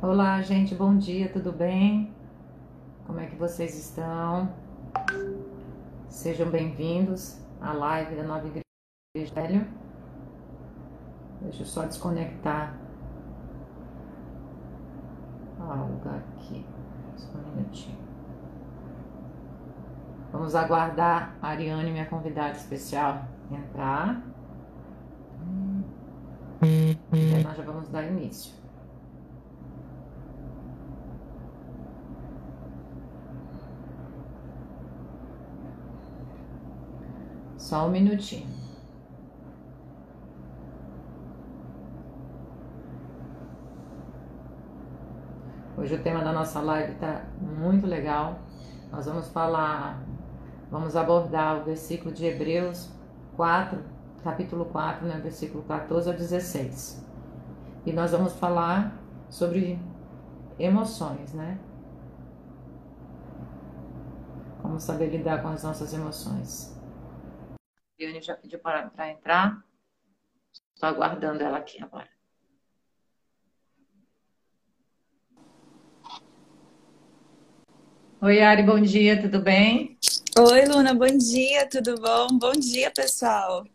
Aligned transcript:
Olá, 0.00 0.40
gente, 0.42 0.76
bom 0.76 0.96
dia, 0.96 1.28
tudo 1.28 1.50
bem? 1.50 2.14
Como 3.04 3.18
é 3.18 3.26
que 3.26 3.34
vocês 3.34 3.76
estão? 3.76 4.48
Sejam 6.08 6.48
bem-vindos 6.48 7.44
à 7.60 7.72
live 7.72 8.14
da 8.14 8.22
Nova 8.22 8.46
Igreja 8.46 9.34
Velho. 9.34 9.66
Deixa 11.40 11.62
eu 11.62 11.66
só 11.66 11.84
desconectar 11.84 12.78
algo 15.58 16.08
aqui. 16.10 16.64
Só 17.16 17.36
um 17.36 17.56
minutinho. 17.56 17.98
Vamos 20.30 20.54
aguardar 20.54 21.34
a 21.42 21.48
Ariane, 21.48 21.90
minha 21.90 22.06
convidada 22.06 22.52
especial, 22.52 23.24
entrar. 23.50 24.22
E 26.62 26.96
aí 27.12 27.42
nós 27.42 27.56
já 27.56 27.64
vamos 27.64 27.88
dar 27.88 28.04
início. 28.04 28.57
Só 37.68 37.86
um 37.86 37.90
minutinho. 37.90 38.48
Hoje 45.76 45.94
o 45.94 46.02
tema 46.02 46.24
da 46.24 46.32
nossa 46.32 46.62
live 46.62 46.94
está 46.94 47.26
muito 47.42 47.86
legal. 47.86 48.38
Nós 48.90 49.04
vamos 49.04 49.28
falar, 49.28 50.02
vamos 50.70 50.96
abordar 50.96 51.60
o 51.60 51.64
versículo 51.64 52.10
de 52.10 52.24
Hebreus 52.24 52.88
4, 53.36 53.78
capítulo 54.24 54.64
4, 54.64 55.06
né, 55.06 55.20
versículo 55.22 55.62
14 55.64 56.08
ao 56.08 56.16
16. 56.16 57.04
E 57.84 57.92
nós 57.92 58.12
vamos 58.12 58.32
falar 58.32 58.98
sobre 59.28 59.78
emoções, 60.58 61.34
né? 61.34 61.58
Como 64.62 64.80
saber 64.80 65.10
lidar 65.10 65.42
com 65.42 65.48
as 65.48 65.62
nossas 65.62 65.92
emoções. 65.92 66.77
Viane 67.98 68.22
já 68.22 68.36
pediu 68.36 68.60
para, 68.60 68.88
para 68.90 69.10
entrar. 69.10 69.64
Estou 70.72 70.88
aguardando 70.88 71.42
ela 71.42 71.58
aqui 71.58 71.82
agora. 71.82 72.08
Oi, 78.20 78.40
Ari, 78.40 78.62
bom 78.62 78.80
dia, 78.80 79.20
tudo 79.20 79.40
bem? 79.40 79.98
Oi, 80.38 80.64
Luna, 80.66 80.94
bom 80.94 81.06
dia, 81.06 81.68
tudo 81.68 82.00
bom? 82.00 82.38
Bom 82.38 82.52
dia, 82.52 82.88
pessoal. 82.92 83.66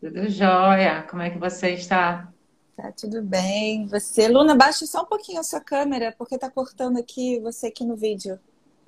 Tudo 0.00 0.28
jóia. 0.28 1.02
Como 1.08 1.22
é 1.22 1.30
que 1.30 1.38
você 1.38 1.74
está? 1.74 2.32
Tá 2.76 2.90
tudo 2.90 3.22
bem. 3.22 3.86
Você, 3.86 4.26
Luna, 4.26 4.56
baixa 4.56 4.84
só 4.84 5.02
um 5.02 5.06
pouquinho 5.06 5.38
a 5.38 5.44
sua 5.44 5.60
câmera, 5.60 6.12
porque 6.18 6.36
tá 6.36 6.50
cortando 6.50 6.98
aqui 6.98 7.38
você 7.38 7.68
aqui 7.68 7.84
no 7.84 7.94
vídeo. 7.94 8.36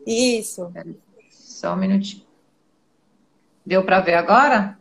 Isso. 0.04 0.72
Só 1.30 1.74
um 1.74 1.76
minutinho. 1.76 2.23
Deu 3.64 3.84
para 3.84 4.00
ver 4.00 4.14
agora? 4.14 4.78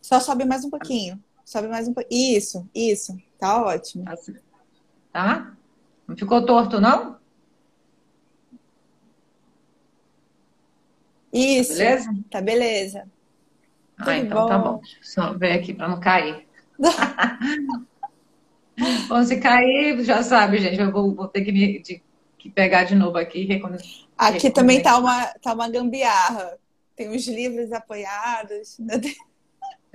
Só 0.00 0.20
sobe 0.20 0.44
mais 0.44 0.64
um 0.64 0.70
pouquinho. 0.70 1.20
Sobe 1.44 1.66
mais 1.68 1.88
um 1.88 1.94
pouquinho. 1.94 2.38
Isso, 2.38 2.68
isso. 2.74 3.16
Tá 3.38 3.62
ótimo. 3.62 4.04
Tá, 4.04 4.14
tá? 5.12 5.52
Não 6.06 6.16
ficou 6.16 6.44
torto, 6.46 6.80
não? 6.80 7.18
Isso. 11.32 11.72
Tá 11.72 11.78
beleza? 11.78 12.14
Tá 12.30 12.40
beleza. 12.40 13.08
Ah, 13.98 14.04
Tudo 14.04 14.16
então 14.16 14.42
bom. 14.42 14.48
tá 14.48 14.58
bom. 14.58 14.78
Deixa 14.78 14.98
eu 14.98 15.04
só 15.04 15.32
ver 15.32 15.52
aqui 15.52 15.74
para 15.74 15.88
não 15.88 15.98
cair. 15.98 16.46
bom, 19.08 19.24
se 19.24 19.40
cair, 19.40 20.04
já 20.04 20.22
sabe, 20.22 20.58
gente. 20.58 20.80
Eu 20.80 20.92
vou, 20.92 21.12
vou 21.14 21.26
ter 21.26 21.44
que, 21.44 21.50
me, 21.50 21.80
de, 21.80 22.00
que 22.38 22.50
pegar 22.50 22.84
de 22.84 22.94
novo 22.94 23.18
aqui. 23.18 23.48
Aqui 24.16 24.50
também 24.50 24.80
tá 24.80 24.96
uma, 24.98 25.26
tá 25.42 25.52
uma 25.52 25.68
gambiarra. 25.68 26.56
Tem 26.96 27.14
os 27.14 27.26
livros 27.26 27.72
apoiados. 27.72 28.78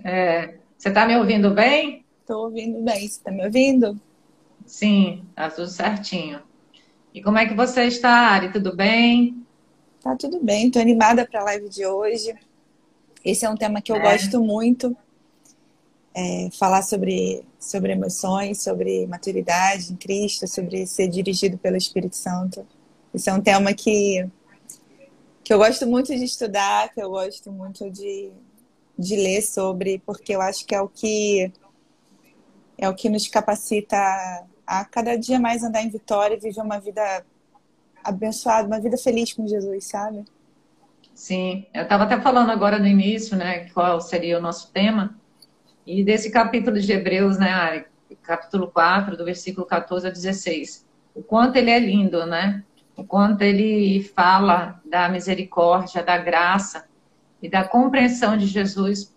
É, 0.04 0.56
você 0.78 0.90
está 0.90 1.06
me 1.06 1.18
ouvindo 1.18 1.54
bem? 1.54 2.06
Estou 2.22 2.46
ouvindo 2.46 2.82
bem. 2.82 3.00
Você 3.00 3.06
está 3.06 3.32
me 3.32 3.44
ouvindo? 3.46 4.00
Sim, 4.66 5.26
tá 5.36 5.50
tudo 5.50 5.68
certinho. 5.68 6.42
E 7.14 7.22
como 7.22 7.38
é 7.38 7.46
que 7.46 7.54
você 7.54 7.84
está, 7.84 8.12
Ari? 8.12 8.52
Tudo 8.52 8.76
bem? 8.76 9.46
Tá 10.02 10.16
tudo 10.16 10.40
bem. 10.42 10.68
Estou 10.68 10.82
animada 10.82 11.28
para 11.28 11.42
a 11.42 11.44
live 11.44 11.68
de 11.68 11.86
hoje. 11.86 12.34
Esse 13.26 13.46
é 13.46 13.50
um 13.50 13.58
tema 13.58 13.81
que 13.81 13.92
eu 13.92 13.98
é. 13.98 14.00
gosto 14.00 14.42
muito. 14.42 14.96
É, 16.14 16.50
falar 16.58 16.81
sobre, 16.81 17.44
sobre 17.60 17.92
emoções, 17.92 18.62
sobre 18.62 19.06
maturidade 19.08 19.94
em 19.94 19.96
Cristo, 19.96 20.48
sobre 20.48 20.86
ser 20.86 21.08
dirigido 21.08 21.58
pelo 21.58 21.78
Espírito 21.78 22.16
Santo. 22.16 22.66
Esse 23.14 23.30
é 23.30 23.34
um 23.34 23.42
tema 23.42 23.74
que 23.74 24.26
que 25.50 25.54
eu 25.54 25.58
gosto 25.58 25.88
muito 25.88 26.16
de 26.16 26.24
estudar, 26.24 26.94
que 26.94 27.02
eu 27.02 27.10
gosto 27.10 27.52
muito 27.52 27.90
de, 27.90 28.32
de 28.96 29.16
ler 29.16 29.42
sobre, 29.42 29.98
porque 30.06 30.36
eu 30.36 30.42
acho 30.42 30.64
que 30.64 30.76
é 30.76 30.80
o 30.80 30.88
que 30.88 31.52
é 32.78 32.88
o 32.88 32.94
que 32.94 33.10
nos 33.10 33.28
capacita 33.28 33.98
a 34.68 34.86
cada 34.86 35.16
dia 35.16 35.40
mais 35.40 35.64
andar 35.64 35.82
em 35.82 35.90
vitória 35.90 36.36
e 36.36 36.40
viver 36.40 36.62
uma 36.62 36.80
vida 36.80 37.26
abençoada, 38.04 38.68
uma 38.68 38.80
vida 38.80 38.96
feliz 38.96 39.34
com 39.34 39.48
Jesus, 39.48 39.86
sabe? 39.86 40.24
Sim, 41.16 41.66
eu 41.74 41.81
estava 41.81 42.04
até 42.04 42.22
falando 42.22 42.52
agora 42.52 42.78
no 42.78 42.86
início, 42.86 43.36
né, 43.36 43.70
qual 43.70 44.00
seria 44.00 44.38
o 44.38 44.42
nosso 44.42 44.72
tema, 44.72 45.20
e 45.84 46.04
desse 46.04 46.30
capítulo 46.30 46.80
de 46.80 46.92
Hebreus, 46.92 47.40
né, 47.40 47.50
Ari, 47.50 47.86
capítulo 48.22 48.68
4, 48.68 49.18
do 49.18 49.26
versículo 49.26 49.66
14 49.66 50.06
a 50.06 50.12
16. 50.12 50.86
O 51.16 51.24
quanto 51.24 51.56
ele 51.56 51.72
é 51.72 51.80
lindo, 51.80 52.24
né? 52.28 52.64
O 53.00 53.06
quanto 53.06 53.42
ele 53.42 54.04
fala 54.16 54.82
da 54.86 55.08
misericórdia, 55.08 56.04
da 56.04 56.18
graça 56.18 56.88
e 57.42 57.50
da 57.50 57.64
compreensão 57.64 58.36
de 58.36 58.46
Jesus 58.46 59.16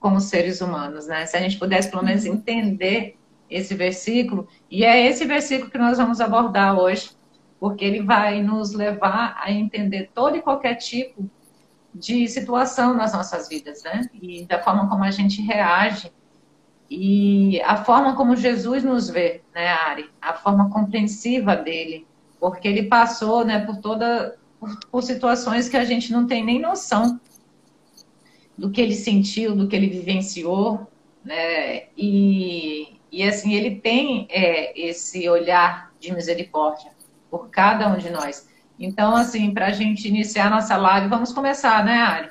como 0.00 0.20
seres 0.20 0.60
humanos, 0.60 1.06
né? 1.06 1.26
Se 1.26 1.36
a 1.36 1.40
gente 1.40 1.58
pudesse 1.58 1.90
pelo 1.90 2.04
menos 2.04 2.24
entender 2.24 3.16
esse 3.48 3.74
versículo, 3.74 4.46
e 4.70 4.84
é 4.84 5.06
esse 5.06 5.24
versículo 5.24 5.70
que 5.70 5.78
nós 5.78 5.98
vamos 5.98 6.20
abordar 6.20 6.78
hoje, 6.78 7.10
porque 7.58 7.84
ele 7.84 8.02
vai 8.02 8.42
nos 8.42 8.72
levar 8.72 9.36
a 9.42 9.50
entender 9.50 10.10
todo 10.14 10.36
e 10.36 10.42
qualquer 10.42 10.74
tipo 10.76 11.28
de 11.94 12.28
situação 12.28 12.94
nas 12.94 13.12
nossas 13.12 13.48
vidas, 13.48 13.82
né? 13.82 14.08
E 14.12 14.44
da 14.46 14.60
forma 14.60 14.88
como 14.88 15.04
a 15.04 15.10
gente 15.10 15.40
reage 15.42 16.12
e 16.90 17.60
a 17.62 17.84
forma 17.84 18.16
como 18.16 18.34
Jesus 18.34 18.82
nos 18.82 19.10
vê, 19.10 19.42
né, 19.54 19.68
Ari? 19.68 20.10
A 20.20 20.32
forma 20.32 20.70
compreensiva 20.70 21.54
dele, 21.54 22.06
porque 22.40 22.68
ele 22.68 22.84
passou 22.84 23.44
né, 23.44 23.60
por 23.60 23.76
toda 23.78 24.36
por, 24.58 24.78
por, 24.90 25.02
situações 25.02 25.68
que 25.68 25.76
a 25.76 25.84
gente 25.84 26.12
não 26.12 26.26
tem 26.26 26.44
nem 26.44 26.60
noção 26.60 27.20
do 28.56 28.70
que 28.70 28.80
ele 28.80 28.94
sentiu, 28.94 29.54
do 29.54 29.68
que 29.68 29.76
ele 29.76 29.88
vivenciou, 29.88 30.86
né? 31.24 31.84
E, 31.96 32.98
e 33.10 33.22
assim 33.22 33.54
ele 33.54 33.76
tem 33.76 34.26
é, 34.30 34.78
esse 34.78 35.28
olhar 35.28 35.92
de 36.00 36.12
misericórdia 36.12 36.90
por 37.30 37.48
cada 37.50 37.88
um 37.88 37.98
de 37.98 38.10
nós. 38.10 38.48
Então, 38.78 39.14
assim, 39.14 39.52
para 39.52 39.66
a 39.66 39.72
gente 39.72 40.06
iniciar 40.06 40.50
nossa 40.50 40.76
live, 40.76 41.08
vamos 41.08 41.32
começar, 41.32 41.84
né, 41.84 41.98
Ari? 41.98 42.28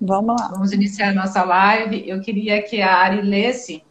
Vamos 0.00 0.40
lá. 0.40 0.48
Vamos 0.48 0.72
iniciar 0.72 1.14
nossa 1.14 1.42
live. 1.44 2.08
Eu 2.08 2.20
queria 2.20 2.60
que 2.62 2.80
a 2.80 2.94
Ari 2.94 3.22
lesse 3.22 3.84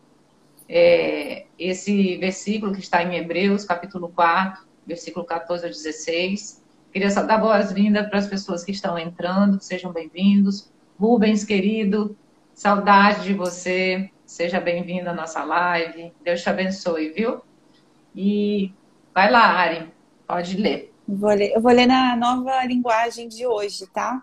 é, 0.67 1.45
esse 1.57 2.17
versículo 2.17 2.73
que 2.73 2.79
está 2.79 3.03
em 3.03 3.15
Hebreus, 3.15 3.63
capítulo 3.63 4.09
4, 4.09 4.70
versículo 4.85 5.25
14 5.25 5.65
a 5.65 5.69
16. 5.69 6.61
Queria 6.91 7.09
só 7.09 7.23
dar 7.23 7.37
boas-vindas 7.37 8.07
para 8.09 8.19
as 8.19 8.27
pessoas 8.27 8.63
que 8.63 8.71
estão 8.71 8.97
entrando, 8.97 9.61
sejam 9.61 9.93
bem-vindos. 9.93 10.69
Rubens, 10.99 11.43
querido, 11.43 12.15
saudade 12.53 13.23
de 13.23 13.33
você, 13.33 14.09
seja 14.25 14.59
bem-vindo 14.59 15.09
à 15.09 15.13
nossa 15.13 15.43
live. 15.43 16.11
Deus 16.23 16.41
te 16.41 16.49
abençoe, 16.49 17.09
viu? 17.11 17.41
E 18.13 18.73
vai 19.13 19.31
lá, 19.31 19.47
Ari, 19.47 19.89
pode 20.27 20.57
ler. 20.57 20.93
Vou 21.07 21.29
ler. 21.29 21.53
Eu 21.53 21.61
vou 21.61 21.71
ler 21.71 21.85
na 21.85 22.15
nova 22.15 22.63
linguagem 22.65 23.27
de 23.27 23.47
hoje, 23.47 23.87
tá? 23.87 24.21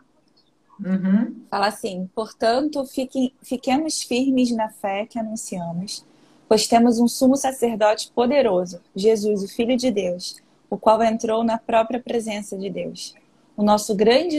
Uhum. 0.78 1.43
Fala 1.50 1.69
assim: 1.69 2.08
portanto, 2.14 2.84
fiquem, 2.84 3.32
fiquemos 3.43 4.02
firmes 4.02 4.54
na 4.54 4.69
fé 4.69 5.06
que 5.06 5.19
anunciamos, 5.19 6.04
pois 6.46 6.69
temos 6.69 7.00
um 7.00 7.08
sumo 7.08 7.34
sacerdote 7.34 8.12
poderoso, 8.14 8.81
Jesus, 8.94 9.43
o 9.43 9.49
Filho 9.49 9.76
de 9.76 9.90
Deus 9.90 10.37
o 10.70 10.76
qual 10.76 11.03
entrou 11.03 11.43
na 11.43 11.59
própria 11.59 12.00
presença 12.00 12.56
de 12.56 12.69
Deus. 12.70 13.15
O 13.56 13.62
nosso 13.62 13.94
grande, 13.94 14.38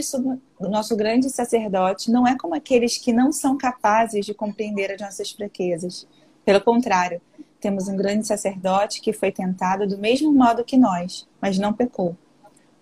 o 0.58 0.68
nosso 0.68 0.96
grande 0.96 1.28
sacerdote 1.28 2.10
não 2.10 2.26
é 2.26 2.36
como 2.36 2.54
aqueles 2.54 2.96
que 2.96 3.12
não 3.12 3.32
são 3.32 3.56
capazes 3.56 4.24
de 4.24 4.32
compreender 4.32 4.92
as 4.92 5.00
nossas 5.00 5.30
fraquezas. 5.30 6.06
Pelo 6.44 6.60
contrário, 6.60 7.20
temos 7.60 7.88
um 7.88 7.96
grande 7.96 8.26
sacerdote 8.26 9.00
que 9.00 9.12
foi 9.12 9.30
tentado 9.30 9.86
do 9.86 9.98
mesmo 9.98 10.32
modo 10.32 10.64
que 10.64 10.78
nós, 10.78 11.28
mas 11.40 11.58
não 11.58 11.72
pecou. 11.72 12.16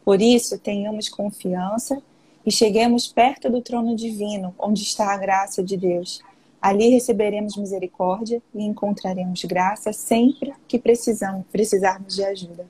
Por 0.04 0.22
isso, 0.22 0.58
tenhamos 0.58 1.08
confiança 1.08 2.00
e 2.46 2.52
cheguemos 2.52 3.08
perto 3.08 3.50
do 3.50 3.60
trono 3.60 3.96
divino, 3.96 4.54
onde 4.58 4.82
está 4.82 5.12
a 5.12 5.18
graça 5.18 5.62
de 5.62 5.76
Deus, 5.76 6.22
Ali 6.60 6.88
receberemos 6.88 7.56
misericórdia 7.56 8.42
e 8.52 8.64
encontraremos 8.64 9.44
graça 9.44 9.92
sempre 9.92 10.52
que 10.66 10.78
precisamos, 10.78 11.46
precisarmos 11.52 12.16
de 12.16 12.24
ajuda. 12.24 12.66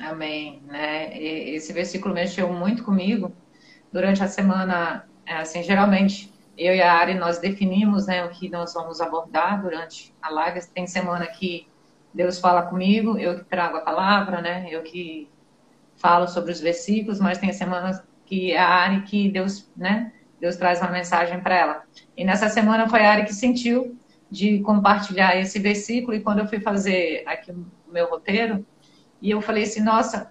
Amém. 0.00 0.62
Né? 0.66 1.16
Esse 1.18 1.72
versículo 1.72 2.14
mexeu 2.14 2.52
muito 2.52 2.84
comigo 2.84 3.32
durante 3.92 4.22
a 4.22 4.28
semana. 4.28 5.08
É, 5.26 5.36
assim, 5.36 5.62
geralmente 5.62 6.32
eu 6.56 6.74
e 6.74 6.82
a 6.82 6.92
Ari 6.92 7.14
nós 7.14 7.38
definimos 7.38 8.06
né, 8.06 8.24
o 8.24 8.30
que 8.30 8.48
nós 8.48 8.74
vamos 8.74 9.00
abordar 9.00 9.62
durante 9.62 10.14
a 10.20 10.30
live. 10.30 10.60
Tem 10.68 10.86
semana 10.86 11.26
que 11.26 11.66
Deus 12.12 12.38
fala 12.38 12.62
comigo, 12.62 13.18
eu 13.18 13.38
que 13.38 13.44
trago 13.44 13.76
a 13.76 13.80
palavra, 13.80 14.40
né? 14.40 14.68
Eu 14.70 14.82
que 14.82 15.28
falo 15.96 16.28
sobre 16.28 16.52
os 16.52 16.60
versículos, 16.60 17.18
mas 17.18 17.38
tem 17.38 17.52
semanas 17.52 18.00
que 18.24 18.52
é 18.52 18.58
a 18.58 18.68
Ari 18.68 19.02
que 19.02 19.28
Deus, 19.28 19.68
né? 19.76 20.12
Deus 20.40 20.56
traz 20.56 20.80
uma 20.80 20.90
mensagem 20.90 21.40
para 21.40 21.56
ela. 21.56 21.82
E 22.16 22.24
nessa 22.24 22.48
semana 22.48 22.88
foi 22.88 23.04
a 23.04 23.10
Ari 23.10 23.24
que 23.24 23.34
sentiu 23.34 23.96
de 24.30 24.60
compartilhar 24.60 25.36
esse 25.36 25.58
versículo 25.58 26.14
e 26.14 26.20
quando 26.20 26.40
eu 26.40 26.46
fui 26.46 26.60
fazer 26.60 27.24
aqui 27.26 27.50
o 27.52 27.66
meu 27.88 28.08
roteiro, 28.08 28.64
e 29.24 29.30
eu 29.30 29.40
falei 29.40 29.62
assim, 29.62 29.80
nossa, 29.80 30.30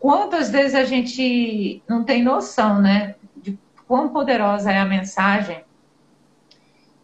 quantas 0.00 0.50
vezes 0.50 0.74
a 0.74 0.82
gente 0.82 1.80
não 1.88 2.02
tem 2.02 2.20
noção, 2.20 2.82
né, 2.82 3.14
de 3.36 3.56
quão 3.86 4.08
poderosa 4.08 4.72
é 4.72 4.78
a 4.78 4.84
mensagem 4.84 5.64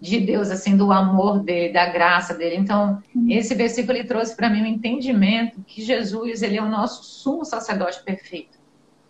de 0.00 0.18
Deus, 0.18 0.50
assim, 0.50 0.76
do 0.76 0.90
amor 0.90 1.38
dele, 1.38 1.72
da 1.72 1.86
graça 1.86 2.34
dele. 2.34 2.56
Então, 2.56 3.00
esse 3.28 3.54
versículo 3.54 3.96
ele 3.96 4.08
trouxe 4.08 4.34
para 4.34 4.50
mim 4.50 4.62
o 4.62 4.64
um 4.64 4.66
entendimento 4.66 5.62
que 5.62 5.82
Jesus, 5.84 6.42
ele 6.42 6.56
é 6.56 6.62
o 6.62 6.68
nosso 6.68 7.04
sumo 7.04 7.44
sacerdote 7.44 8.02
perfeito. 8.02 8.58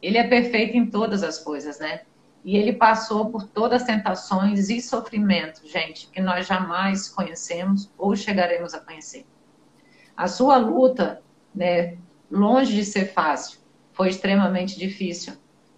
Ele 0.03 0.19
é 0.19 0.29
perfeito 0.29 0.77
em 0.77 0.85
todas 0.85 1.23
as 1.23 1.39
coisas, 1.39 1.79
né? 1.79 2.03
E 2.45 2.55
ele 2.55 2.75
passou 2.75 3.31
por 3.31 3.45
todas 3.45 3.81
as 3.81 3.89
tentações 3.89 4.69
e 4.69 4.79
sofrimentos, 4.83 5.63
gente, 5.73 6.09
que 6.09 6.21
nós 6.21 6.47
jamais 6.47 7.09
conhecemos 7.09 7.91
ou 7.97 8.15
chegaremos 8.15 8.75
a 8.75 8.81
conhecer. 8.81 9.25
A 10.15 10.29
sua 10.29 10.59
luta, 10.59 11.24
né, 11.55 11.97
longe 12.31 12.75
de 12.75 12.85
ser 12.85 13.13
fácil, 13.13 13.59
foi 13.93 14.09
extremamente 14.09 14.79
difícil. 14.79 15.35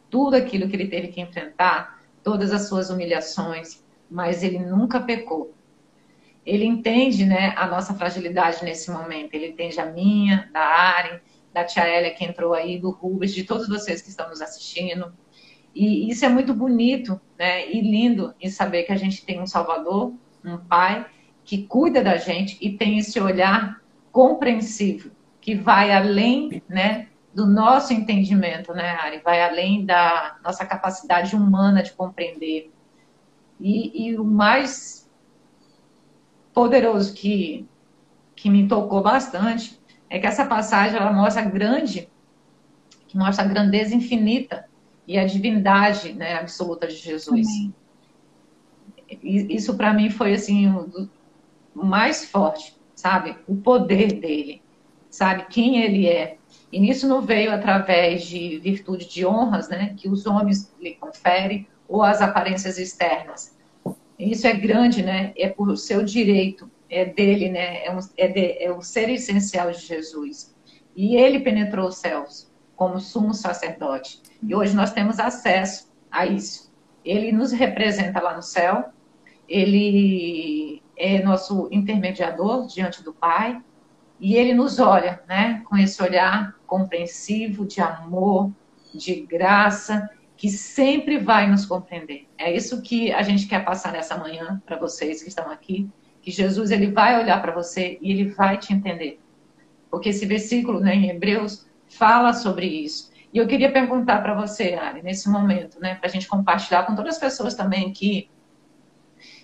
Tudo 0.09 0.35
aquilo 0.35 0.69
que 0.69 0.77
ele 0.77 0.89
teve 0.89 1.09
que 1.09 1.21
enfrentar, 1.21 2.01
todas 2.23 2.53
as 2.53 2.69
suas 2.69 2.91
humilhações, 2.91 3.85
mas 4.11 4.43
ele 4.43 4.59
nunca 4.59 5.01
pecou. 5.01 5.55
Ele 6.45 6.65
entende, 6.65 7.27
né, 7.27 7.53
a 7.57 7.67
nossa 7.67 7.93
fragilidade 7.95 8.65
nesse 8.65 8.91
momento. 8.91 9.35
Ele 9.35 9.49
entende 9.49 9.81
a 9.81 9.87
minha, 9.87 10.49
da 10.53 10.61
Aren, 10.61 11.21
da 11.53 11.65
Tia 11.65 11.89
Elia 11.89 12.15
que 12.15 12.25
entrou 12.25 12.55
aí, 12.55 12.79
do 12.79 12.91
Rubens, 12.91 13.35
de 13.35 13.43
todos 13.43 13.69
vocês 13.69 14.01
que 14.01 14.09
estão 14.09 14.29
nos 14.29 14.41
assistindo. 14.41 15.13
E 15.75 16.09
isso 16.09 16.25
é 16.25 16.29
muito 16.29 16.55
bonito 16.55 17.21
né, 17.39 17.71
e 17.71 17.81
lindo 17.81 18.35
em 18.41 18.49
saber 18.49 18.85
que 18.85 18.93
a 18.93 18.97
gente 18.97 19.25
tem 19.25 19.41
um 19.41 19.47
Salvador, 19.47 20.15
um 20.45 20.57
Pai, 20.57 21.07
que 21.45 21.67
cuida 21.67 22.03
da 22.03 22.17
gente 22.17 22.57
e 22.61 22.77
tem 22.77 22.99
esse 22.99 23.21
olhar 23.21 23.81
compreensivo, 24.11 25.11
que 25.47 25.55
vai 25.55 25.93
além 25.93 26.61
né, 26.69 27.07
do 27.33 27.47
nosso 27.47 27.93
entendimento, 27.93 28.75
né, 28.75 28.97
Ari? 28.97 29.21
Vai 29.21 29.41
além 29.41 29.87
da 29.87 30.41
nossa 30.43 30.67
capacidade 30.67 31.37
humana 31.37 31.85
de 31.85 31.93
compreender. 31.93 32.73
E, 33.61 34.09
e 34.09 34.19
o 34.19 34.25
mais 34.25 35.09
poderoso 36.53 37.15
que, 37.15 37.65
que 38.35 38.51
me 38.51 38.67
tocou 38.67 39.01
bastante 39.05 39.81
é 40.11 40.19
que 40.19 40.27
essa 40.27 40.45
passagem 40.45 40.99
ela 40.99 41.13
mostra 41.13 41.43
grande, 41.43 42.09
que 43.07 43.17
mostra 43.17 43.45
a 43.45 43.49
grandeza 43.49 43.95
infinita 43.95 44.69
e 45.07 45.17
a 45.17 45.25
divindade 45.25 46.13
né, 46.13 46.35
absoluta 46.35 46.89
de 46.89 46.97
Jesus. 46.97 47.47
Amém. 47.47 47.75
Isso 49.23 49.77
para 49.77 49.95
mim 49.95 50.11
foi 50.11 50.35
assim 50.35 50.69
o, 50.69 51.09
o 51.73 51.85
mais 51.85 52.29
forte, 52.29 52.77
sabe? 52.97 53.37
O 53.47 53.55
poder 53.55 54.15
dele, 54.15 54.66
sabe? 55.17 55.47
Quem 55.49 55.83
ele 55.83 56.07
é. 56.07 56.37
E 56.71 56.79
nisso 56.79 57.09
não 57.09 57.23
veio 57.23 57.51
através 57.51 58.25
de 58.25 58.59
virtude 58.59 59.09
de 59.09 59.25
honras, 59.25 59.69
né? 59.69 59.95
Que 59.97 60.09
os 60.09 60.27
homens 60.27 60.71
lhe 60.79 60.95
conferem 60.95 61.67
ou 61.89 62.03
as 62.03 62.21
aparências 62.21 62.79
externas. 62.79 63.57
Isso 64.19 64.47
é 64.47 64.53
grande, 64.53 65.03
né? 65.03 65.33
É 65.37 65.49
por 65.49 65.75
seu 65.77 66.05
direito 66.05 66.71
é 66.91 67.07
dele, 67.07 67.49
né? 67.49 67.85
É, 67.85 67.91
um, 67.91 67.99
é, 68.17 68.29
de, 68.29 68.63
é 68.63 68.71
o 68.71 68.83
ser 68.83 69.09
essencial 69.09 69.71
de 69.71 69.81
Jesus. 69.81 70.55
E 70.95 71.17
ele 71.17 71.41
penetrou 71.41 71.89
os 71.89 71.97
céus 71.97 72.53
como 72.75 73.01
sumo 73.01 73.33
sacerdote. 73.33 74.21
E 74.43 74.55
hoje 74.55 74.77
nós 74.77 74.93
temos 74.93 75.19
acesso 75.19 75.91
a 76.11 76.27
isso. 76.27 76.71
Ele 77.03 77.33
nos 77.33 77.53
representa 77.53 78.21
lá 78.21 78.37
no 78.37 78.43
céu, 78.43 78.91
ele 79.49 80.83
é 80.97 81.23
nosso 81.23 81.69
intermediador 81.73 82.67
diante 82.67 83.03
do 83.03 83.15
Pai, 83.15 83.63
e 84.19 84.35
ele 84.35 84.55
nos 84.55 84.79
olha, 84.79 85.23
né, 85.29 85.63
com 85.69 85.77
esse 85.77 86.03
olhar 86.03 86.55
compreensivo, 86.67 87.67
de 87.67 87.81
amor, 87.81 88.51
de 88.95 89.21
graça, 89.23 90.09
que 90.37 90.49
sempre 90.49 91.19
vai 91.19 91.51
nos 91.51 91.65
compreender. 91.65 92.27
É 92.37 92.55
isso 92.55 92.83
que 92.83 93.13
a 93.13 93.23
gente 93.23 93.47
quer 93.47 93.65
passar 93.65 93.93
nessa 93.93 94.17
manhã 94.17 94.63
para 94.67 94.79
vocês 94.79 95.23
que 95.23 95.29
estão 95.29 95.51
aqui, 95.51 95.89
que 96.21 96.31
Jesus 96.31 96.71
ele 96.71 96.91
vai 96.91 97.19
olhar 97.21 97.41
para 97.41 97.53
você 97.53 97.99
e 98.01 98.11
ele 98.11 98.31
vai 98.31 98.59
te 98.59 98.73
entender. 98.73 99.21
Porque 99.91 100.11
esse 100.11 100.27
versículo 100.27 100.81
né, 100.81 100.95
em 100.95 101.09
Hebreus 101.09 101.67
fala 101.89 102.33
sobre 102.33 102.67
isso. 102.67 103.11
E 103.33 103.39
eu 103.39 103.47
queria 103.47 103.71
perguntar 103.71 104.23
para 104.23 104.35
você, 104.35 104.75
Ari, 104.75 105.03
nesse 105.03 105.29
momento, 105.29 105.81
né, 105.81 105.95
para 105.95 106.09
a 106.09 106.11
gente 106.11 106.27
compartilhar 106.27 106.85
com 106.85 106.95
todas 106.95 107.15
as 107.15 107.21
pessoas 107.21 107.55
também 107.55 107.93
que 107.93 108.29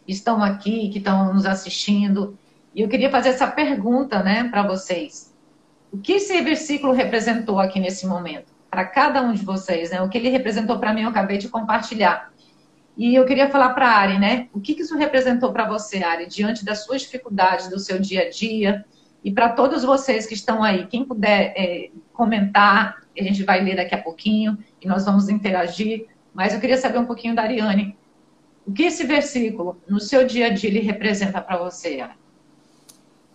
estão 0.06 0.42
aqui, 0.42 0.88
que 0.88 0.98
estão 0.98 1.32
nos 1.32 1.46
assistindo. 1.46 2.38
E 2.74 2.80
eu 2.80 2.88
queria 2.88 3.10
fazer 3.10 3.30
essa 3.30 3.46
pergunta, 3.46 4.22
né, 4.22 4.48
para 4.50 4.66
vocês. 4.66 5.32
O 5.92 5.98
que 5.98 6.12
esse 6.12 6.40
versículo 6.40 6.92
representou 6.92 7.60
aqui 7.60 7.78
nesse 7.78 8.06
momento? 8.06 8.52
Para 8.70 8.86
cada 8.86 9.20
um 9.20 9.34
de 9.34 9.44
vocês, 9.44 9.90
né? 9.90 10.00
O 10.00 10.08
que 10.08 10.16
ele 10.16 10.30
representou 10.30 10.78
para 10.78 10.94
mim, 10.94 11.02
eu 11.02 11.10
acabei 11.10 11.36
de 11.36 11.50
compartilhar. 11.50 12.32
E 12.96 13.14
eu 13.14 13.26
queria 13.26 13.50
falar 13.50 13.74
para 13.74 13.86
a 13.86 13.98
Ari, 13.98 14.19
né? 14.19 14.48
O 14.54 14.60
que, 14.60 14.72
isso 14.72 14.96
representou 14.96 15.52
para 15.52 15.69
você, 15.69 16.02
Ari, 16.02 16.26
diante 16.26 16.64
das 16.64 16.84
suas 16.84 17.02
dificuldades 17.02 17.69
do 17.69 17.78
seu 17.78 17.98
dia 17.98 18.22
a 18.22 18.30
dia? 18.30 18.86
E 19.22 19.30
para 19.30 19.50
todos 19.50 19.84
vocês 19.84 20.24
que 20.24 20.32
estão 20.32 20.62
aí, 20.62 20.86
quem 20.86 21.04
puder 21.04 21.52
é, 21.54 21.90
comentar, 22.14 23.02
a 23.19 23.22
gente 23.22 23.42
vai 23.44 23.62
ler 23.62 23.76
daqui 23.76 23.94
a 23.94 24.02
pouquinho 24.02 24.56
e 24.80 24.88
nós 24.88 25.04
vamos 25.04 25.28
interagir. 25.28 26.06
Mas 26.32 26.54
eu 26.54 26.60
queria 26.60 26.78
saber 26.78 26.98
um 26.98 27.06
pouquinho 27.06 27.34
da 27.34 27.42
Ariane. 27.42 27.96
O 28.66 28.72
que 28.72 28.84
esse 28.84 29.04
versículo, 29.04 29.78
no 29.86 30.00
seu 30.00 30.26
dia 30.26 30.46
a 30.46 30.50
dia, 30.50 30.70
ele 30.70 30.80
representa 30.80 31.40
para 31.42 31.58
você, 31.58 32.00
Ari? 32.00 32.21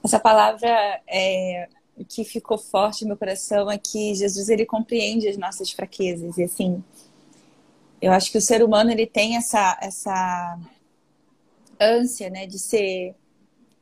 Essa 0.04 0.20
palavra 0.20 0.70
é, 1.08 1.68
que 2.08 2.24
ficou 2.24 2.58
forte 2.58 3.04
no 3.04 3.10
meu 3.10 3.18
coração 3.18 3.70
é 3.70 3.78
que 3.78 4.16
Jesus 4.16 4.50
ele 4.50 4.66
compreende 4.66 5.28
as 5.28 5.38
nossas 5.38 5.72
fraquezas 5.72 6.38
e 6.38 6.44
assim 6.44 6.84
eu 8.02 8.12
acho 8.12 8.32
que 8.32 8.38
o 8.38 8.42
ser 8.42 8.64
humano 8.64 8.92
ele 8.92 9.08
tem 9.08 9.36
essa 9.36 9.78
essa 9.82 10.60
ânsia, 11.80 12.30
né, 12.30 12.46
de 12.46 12.60
ser 12.60 13.16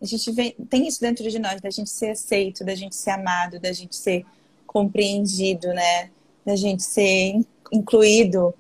a 0.02 0.06
gente 0.06 0.32
vem, 0.32 0.52
tem 0.70 0.88
isso 0.88 1.00
dentro 1.00 1.30
de 1.30 1.40
nós, 1.40 1.60
da 1.62 1.70
gente 1.70 1.90
ser 1.90 2.12
aceito, 2.12 2.64
da 2.64 2.76
gente 2.76 2.96
ser 2.96 3.12
amado, 3.12 3.60
da 3.60 3.72
gente 3.72 3.96
ser 3.96 4.26
compreendido, 4.68 5.68
né, 5.70 6.12
da 6.46 6.56
gente 6.56 6.84
ser 6.84 7.42
incluído. 7.72 8.54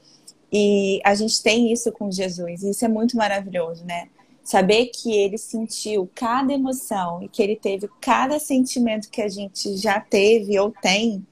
E 0.51 1.01
a 1.03 1.13
gente 1.13 1.41
tem 1.43 1.71
isso 1.71 1.91
com 1.91 2.09
Jesus, 2.09 2.63
e 2.63 2.69
isso 2.69 2.85
é 2.85 2.87
muito 2.87 3.17
maravilhoso, 3.17 3.83
né? 3.83 4.07
Saber 4.45 4.85
que 4.85 5.11
ele 5.11 5.37
sentiu 5.37 6.09
cada 6.15 6.53
emoção 6.53 7.21
e 7.21 7.27
que 7.27 7.43
ele 7.43 7.57
teve 7.57 7.89
cada 7.99 8.39
sentimento 8.39 9.09
que 9.09 9.21
a 9.21 9.27
gente 9.27 9.75
já 9.75 9.99
teve 9.99 10.57
ou 10.57 10.71
tem, 10.71 11.25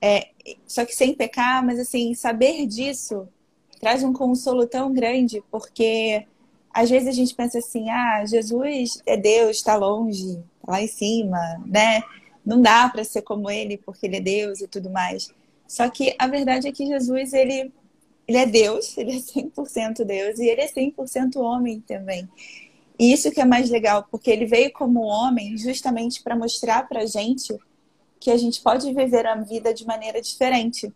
é, 0.00 0.28
só 0.66 0.84
que 0.84 0.94
sem 0.94 1.14
pecar, 1.14 1.64
mas 1.64 1.80
assim, 1.80 2.14
saber 2.14 2.66
disso 2.66 3.26
traz 3.80 4.02
um 4.02 4.12
consolo 4.12 4.66
tão 4.66 4.92
grande, 4.92 5.42
porque 5.50 6.26
às 6.72 6.90
vezes 6.90 7.08
a 7.08 7.12
gente 7.12 7.34
pensa 7.34 7.58
assim, 7.58 7.88
ah, 7.90 8.24
Jesus 8.26 9.02
é 9.06 9.16
Deus, 9.16 9.56
está 9.56 9.76
longe, 9.76 10.42
tá 10.64 10.72
lá 10.72 10.82
em 10.82 10.86
cima, 10.86 11.38
né? 11.66 12.02
Não 12.44 12.60
dá 12.60 12.88
para 12.88 13.04
ser 13.04 13.22
como 13.22 13.50
ele, 13.50 13.78
porque 13.78 14.06
ele 14.06 14.16
é 14.16 14.20
Deus 14.20 14.60
e 14.60 14.68
tudo 14.68 14.90
mais. 14.90 15.30
Só 15.66 15.88
que 15.88 16.14
a 16.18 16.26
verdade 16.26 16.68
é 16.68 16.72
que 16.72 16.86
Jesus, 16.86 17.32
ele, 17.32 17.72
ele 18.26 18.38
é 18.38 18.46
Deus, 18.46 18.96
ele 18.96 19.12
é 19.12 19.20
100% 19.20 20.04
Deus 20.04 20.38
e 20.38 20.46
ele 20.46 20.60
é 20.62 20.68
100% 20.68 21.36
homem 21.36 21.80
também. 21.80 22.28
E 22.98 23.12
isso 23.12 23.30
que 23.30 23.40
é 23.40 23.44
mais 23.44 23.68
legal, 23.70 24.06
porque 24.10 24.30
ele 24.30 24.46
veio 24.46 24.72
como 24.72 25.02
homem 25.02 25.56
justamente 25.58 26.22
para 26.22 26.36
mostrar 26.36 26.88
para 26.88 27.04
gente 27.06 27.56
que 28.20 28.30
a 28.30 28.36
gente 28.36 28.62
pode 28.62 28.92
viver 28.94 29.26
a 29.26 29.34
vida 29.34 29.74
de 29.74 29.84
maneira 29.84 30.22
diferente, 30.22 30.92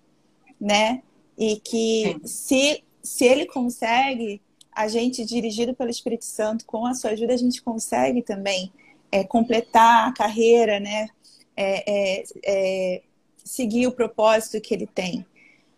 né? 0.60 1.02
E 1.36 1.56
que 1.56 2.18
se, 2.24 2.82
se 3.02 3.24
ele 3.24 3.46
consegue, 3.46 4.40
a 4.72 4.88
gente, 4.88 5.24
dirigido 5.24 5.74
pelo 5.74 5.90
Espírito 5.90 6.24
Santo, 6.24 6.64
com 6.64 6.86
a 6.86 6.94
sua 6.94 7.10
ajuda, 7.10 7.34
a 7.34 7.36
gente 7.36 7.60
consegue 7.60 8.22
também 8.22 8.72
é, 9.10 9.24
completar 9.24 10.08
a 10.08 10.12
carreira, 10.12 10.80
né? 10.80 11.08
É, 11.56 12.20
é, 12.20 12.24
é, 12.44 13.02
seguir 13.44 13.86
o 13.86 13.92
propósito 13.92 14.60
que 14.60 14.72
ele 14.72 14.86
tem. 14.86 15.26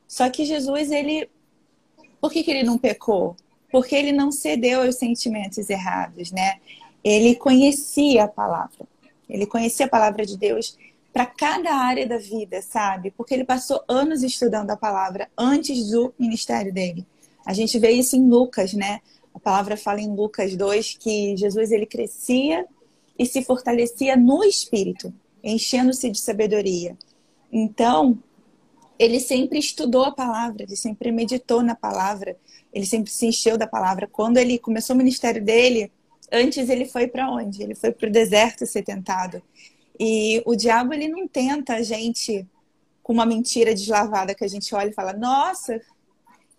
Só 0.06 0.28
que 0.28 0.44
Jesus, 0.44 0.90
ele. 0.90 1.28
Por 2.20 2.30
que, 2.30 2.42
que 2.42 2.50
ele 2.50 2.62
não 2.62 2.78
pecou? 2.78 3.36
porque 3.70 3.94
ele 3.94 4.12
não 4.12 4.32
cedeu 4.32 4.82
aos 4.82 4.96
sentimentos 4.96 5.70
errados, 5.70 6.30
né? 6.32 6.56
Ele 7.02 7.34
conhecia 7.34 8.24
a 8.24 8.28
palavra. 8.28 8.86
Ele 9.28 9.46
conhecia 9.46 9.86
a 9.86 9.88
palavra 9.88 10.26
de 10.26 10.36
Deus 10.36 10.76
para 11.12 11.24
cada 11.24 11.72
área 11.74 12.06
da 12.06 12.18
vida, 12.18 12.60
sabe? 12.62 13.10
Porque 13.12 13.32
ele 13.32 13.44
passou 13.44 13.82
anos 13.88 14.22
estudando 14.22 14.70
a 14.70 14.76
palavra 14.76 15.30
antes 15.38 15.90
do 15.90 16.12
ministério 16.18 16.72
dele. 16.72 17.06
A 17.46 17.52
gente 17.52 17.78
vê 17.78 17.90
isso 17.92 18.16
em 18.16 18.28
Lucas, 18.28 18.74
né? 18.74 19.00
A 19.32 19.38
palavra 19.38 19.76
fala 19.76 20.00
em 20.00 20.14
Lucas 20.14 20.56
2 20.56 20.96
que 20.98 21.36
Jesus 21.36 21.70
ele 21.70 21.86
crescia 21.86 22.66
e 23.18 23.24
se 23.24 23.42
fortalecia 23.42 24.16
no 24.16 24.42
espírito, 24.42 25.12
enchendo-se 25.42 26.10
de 26.10 26.18
sabedoria. 26.18 26.96
Então, 27.52 28.18
ele 29.00 29.18
sempre 29.18 29.58
estudou 29.58 30.04
a 30.04 30.12
palavra, 30.12 30.62
ele 30.62 30.76
sempre 30.76 31.10
meditou 31.10 31.62
na 31.62 31.74
palavra, 31.74 32.36
ele 32.70 32.84
sempre 32.84 33.10
se 33.10 33.24
encheu 33.24 33.56
da 33.56 33.66
palavra. 33.66 34.06
Quando 34.06 34.36
ele 34.36 34.58
começou 34.58 34.94
o 34.94 34.98
ministério 34.98 35.42
dele, 35.42 35.90
antes 36.30 36.68
ele 36.68 36.84
foi 36.84 37.08
para 37.08 37.30
onde? 37.30 37.62
Ele 37.62 37.74
foi 37.74 37.92
para 37.92 38.10
o 38.10 38.12
deserto 38.12 38.66
ser 38.66 38.82
tentado. 38.82 39.42
E 39.98 40.42
o 40.44 40.54
diabo 40.54 40.92
ele 40.92 41.08
não 41.08 41.26
tenta 41.26 41.76
a 41.76 41.82
gente 41.82 42.46
com 43.02 43.14
uma 43.14 43.24
mentira 43.24 43.72
deslavada 43.72 44.34
que 44.34 44.44
a 44.44 44.48
gente 44.48 44.74
olha 44.74 44.90
e 44.90 44.94
fala, 44.94 45.14
nossa, 45.14 45.80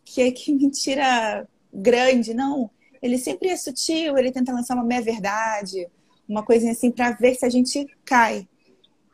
que, 0.03 0.31
que 0.31 0.51
mentira 0.51 1.47
grande. 1.71 2.33
Não, 2.33 2.71
ele 3.03 3.19
sempre 3.19 3.49
é 3.49 3.55
sutil, 3.55 4.17
ele 4.17 4.31
tenta 4.31 4.51
lançar 4.51 4.73
uma 4.73 4.83
meia-verdade, 4.83 5.87
uma 6.27 6.43
coisinha 6.43 6.71
assim 6.71 6.89
para 6.89 7.11
ver 7.11 7.35
se 7.35 7.45
a 7.45 7.49
gente 7.49 7.85
cai. 8.03 8.47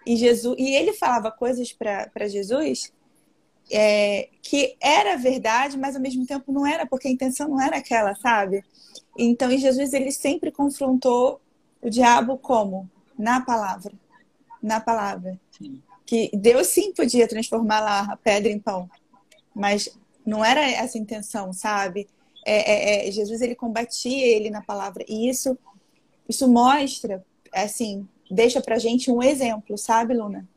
E 0.06 0.16
Jesus 0.16 0.56
e 0.58 0.74
ele 0.74 0.94
falava 0.94 1.30
coisas 1.30 1.74
para 1.74 2.30
Jesus 2.30 2.96
é, 3.72 4.30
que 4.42 4.76
era 4.80 5.18
verdade, 5.18 5.78
mas 5.78 5.96
ao 5.96 6.02
mesmo 6.02 6.26
tempo 6.26 6.52
não 6.52 6.66
era, 6.66 6.86
porque 6.86 7.08
a 7.08 7.12
intenção 7.12 7.50
não 7.50 7.62
era 7.62 7.78
aquela, 7.78 8.16
sabe? 8.16 8.64
Então, 9.18 9.52
em 9.52 9.58
Jesus 9.58 9.94
ele 9.94 10.12
sempre 10.12 10.52
confrontou 10.52 11.42
o 11.82 11.90
diabo 11.90 12.38
como 12.38 12.90
na 13.18 13.42
palavra, 13.42 13.92
na 14.62 14.80
palavra. 14.80 15.40
Sim. 15.52 15.82
Que 16.06 16.32
Deus 16.34 16.68
sim 16.68 16.94
podia 16.94 17.28
transformar 17.28 17.82
lá 17.82 18.14
a 18.14 18.18
pedra 18.18 18.52
em 18.52 18.60
pão, 18.60 18.90
mas 19.54 19.90
não 20.26 20.44
era 20.44 20.62
essa 20.70 20.98
a 20.98 21.02
intenção, 21.02 21.52
sabe? 21.52 22.08
É, 22.46 23.06
é, 23.06 23.08
é, 23.08 23.12
Jesus 23.12 23.42
ele 23.42 23.56
combatia 23.56 24.26
ele 24.26 24.50
na 24.50 24.62
palavra 24.62 25.04
e 25.06 25.30
isso 25.30 25.58
isso 26.30 26.48
mostra 26.48 27.26
assim 27.54 28.08
deixa 28.30 28.62
para 28.62 28.78
gente 28.78 29.12
um 29.12 29.22
exemplo, 29.22 29.78
sabe, 29.78 30.14
Luna, 30.14 30.48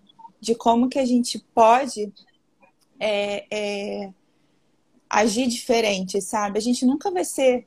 de 0.41 0.55
como 0.55 0.89
que 0.89 0.99
a 0.99 1.05
gente 1.05 1.39
pode 1.55 2.13
é, 3.01 3.47
é, 3.51 4.11
agir 5.09 5.49
diferente, 5.49 6.21
sabe? 6.21 6.59
A 6.59 6.63
gente 6.63 6.85
nunca 6.85 7.11
vai 7.11 7.25
ser 7.25 7.67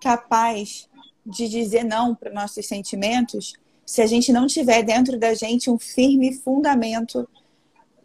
capaz 0.00 0.88
de 1.24 1.48
dizer 1.48 1.84
não 1.84 2.14
para 2.14 2.32
nossos 2.32 2.66
sentimentos 2.66 3.52
se 3.84 4.00
a 4.00 4.06
gente 4.06 4.32
não 4.32 4.46
tiver 4.46 4.82
dentro 4.82 5.18
da 5.18 5.34
gente 5.34 5.70
um 5.70 5.78
firme 5.78 6.32
fundamento 6.32 7.28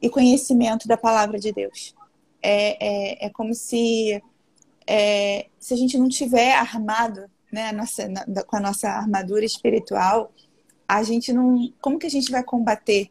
e 0.02 0.10
conhecimento 0.10 0.88
da 0.88 0.98
palavra 0.98 1.40
de 1.40 1.52
Deus. 1.54 1.96
É, 2.42 3.24
é, 3.24 3.26
é 3.28 3.30
como 3.30 3.54
se 3.54 4.22
é, 4.86 5.48
se 5.58 5.74
a 5.74 5.78
gente 5.78 5.98
não 5.98 6.08
tiver 6.08 6.54
armado 6.54 7.30
né, 7.52 7.70
a 7.70 7.74
nossa, 7.74 8.08
na, 8.08 8.44
com 8.44 8.58
a 8.58 8.60
nossa 8.60 8.90
armadura 8.90 9.46
espiritual, 9.46 10.32
a 10.88 11.02
gente 11.04 11.34
não. 11.34 11.72
Como 11.82 11.98
que 11.98 12.06
a 12.06 12.10
gente 12.10 12.32
vai 12.32 12.44
combater 12.44 13.10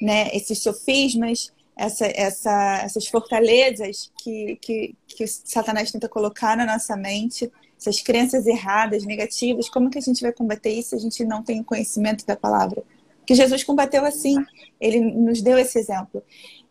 né, 0.00 0.28
esses 0.32 0.58
sofismas, 0.62 1.52
essa, 1.76 2.06
essa, 2.06 2.80
essas 2.82 3.06
fortalezas 3.06 4.10
que, 4.22 4.56
que, 4.62 4.94
que 5.06 5.24
o 5.24 5.28
Satanás 5.28 5.92
tenta 5.92 6.08
colocar 6.08 6.56
na 6.56 6.64
nossa 6.64 6.96
mente, 6.96 7.52
essas 7.78 8.00
crenças 8.00 8.46
erradas, 8.46 9.04
negativas, 9.04 9.68
como 9.68 9.90
que 9.90 9.98
a 9.98 10.02
gente 10.02 10.22
vai 10.22 10.32
combater 10.32 10.70
isso 10.70 10.90
se 10.90 10.94
a 10.96 10.98
gente 10.98 11.22
não 11.24 11.42
tem 11.42 11.62
conhecimento 11.62 12.24
da 12.24 12.34
palavra? 12.34 12.82
Que 13.26 13.34
Jesus 13.34 13.62
combateu 13.62 14.04
assim, 14.06 14.36
ele 14.80 15.00
nos 15.00 15.42
deu 15.42 15.58
esse 15.58 15.78
exemplo. 15.78 16.22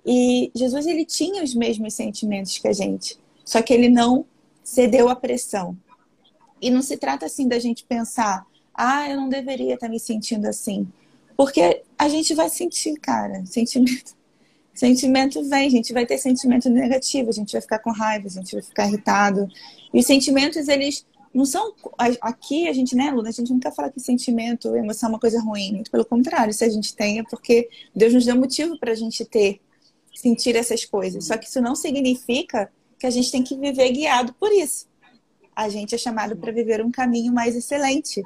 E 0.04 0.52
Jesus 0.56 0.88
ele 0.88 1.06
tinha 1.06 1.44
os 1.44 1.54
mesmos 1.54 1.94
sentimentos 1.94 2.58
que 2.58 2.68
a 2.68 2.74
gente, 2.74 3.20
só 3.44 3.62
que 3.62 3.74
ele 3.74 3.90
não 3.90 4.26
cedeu 4.64 5.08
à 5.08 5.16
pressão. 5.16 5.78
E 6.60 6.72
não 6.72 6.82
se 6.82 6.98
trata 6.98 7.28
assim 7.28 7.48
da 7.48 7.60
gente 7.60 7.84
pensar, 7.84 8.48
ah, 8.74 9.08
eu 9.08 9.18
não 9.18 9.30
deveria 9.30 9.76
estar 9.76 9.88
me 9.88 10.00
sentindo 10.00 10.48
assim. 10.48 10.88
Porque 11.38 11.84
a 11.98 12.10
gente 12.10 12.34
vai 12.34 12.50
sentir, 12.50 12.96
cara, 13.00 13.46
sentimento. 13.46 14.16
Sentimento 14.76 15.42
vem, 15.50 15.68
a 15.68 15.72
gente 15.72 15.94
vai 15.94 16.06
ter 16.06 16.18
sentimento 16.18 16.70
negativo, 16.70 17.30
a 17.30 17.34
gente 17.34 17.54
vai 17.54 17.62
ficar 17.62 17.80
com 17.80 17.92
raiva, 17.92 18.28
a 18.28 18.30
gente 18.30 18.52
vai 18.52 18.62
ficar 18.62 18.88
irritado. 18.88 19.48
E 19.94 20.00
os 20.00 20.06
sentimentos, 20.06 20.68
eles 20.68 21.06
não 21.34 21.46
são. 21.46 21.74
Aqui 22.22 22.68
a 22.68 22.74
gente, 22.74 22.96
né, 22.96 23.10
Luna, 23.10 23.30
a 23.30 23.32
gente 23.32 23.52
nunca 23.52 23.72
fala 23.72 23.90
que 23.90 24.00
sentimento, 24.00 24.76
emoção 24.76 25.08
é 25.08 25.14
uma 25.14 25.20
coisa 25.20 25.40
ruim. 25.40 25.74
Muito 25.74 25.90
pelo 25.90 26.06
contrário, 26.06 26.54
se 26.54 26.64
a 26.64 26.70
gente 26.70 26.94
tem, 26.94 27.20
é 27.20 27.24
porque 27.24 27.70
Deus 27.96 28.14
nos 28.14 28.26
deu 28.26 28.36
motivo 28.36 28.78
para 28.78 28.92
a 28.92 28.96
gente 28.96 29.24
ter, 29.26 29.62
sentir 30.14 30.56
essas 30.56 30.86
coisas. 30.86 31.26
Só 31.26 31.38
que 31.38 31.48
isso 31.48 31.62
não 31.62 31.76
significa 31.76 32.70
que 33.00 33.08
a 33.08 33.10
gente 33.10 33.32
tem 33.32 33.42
que 33.42 33.58
viver 33.58 33.92
guiado 33.92 34.34
por 34.34 34.52
isso. 34.52 34.88
A 35.56 35.70
gente 35.70 35.96
é 35.96 35.98
chamado 35.98 36.36
para 36.36 36.52
viver 36.52 36.84
um 36.84 36.92
caminho 36.92 37.34
mais 37.34 37.56
excelente 37.56 38.22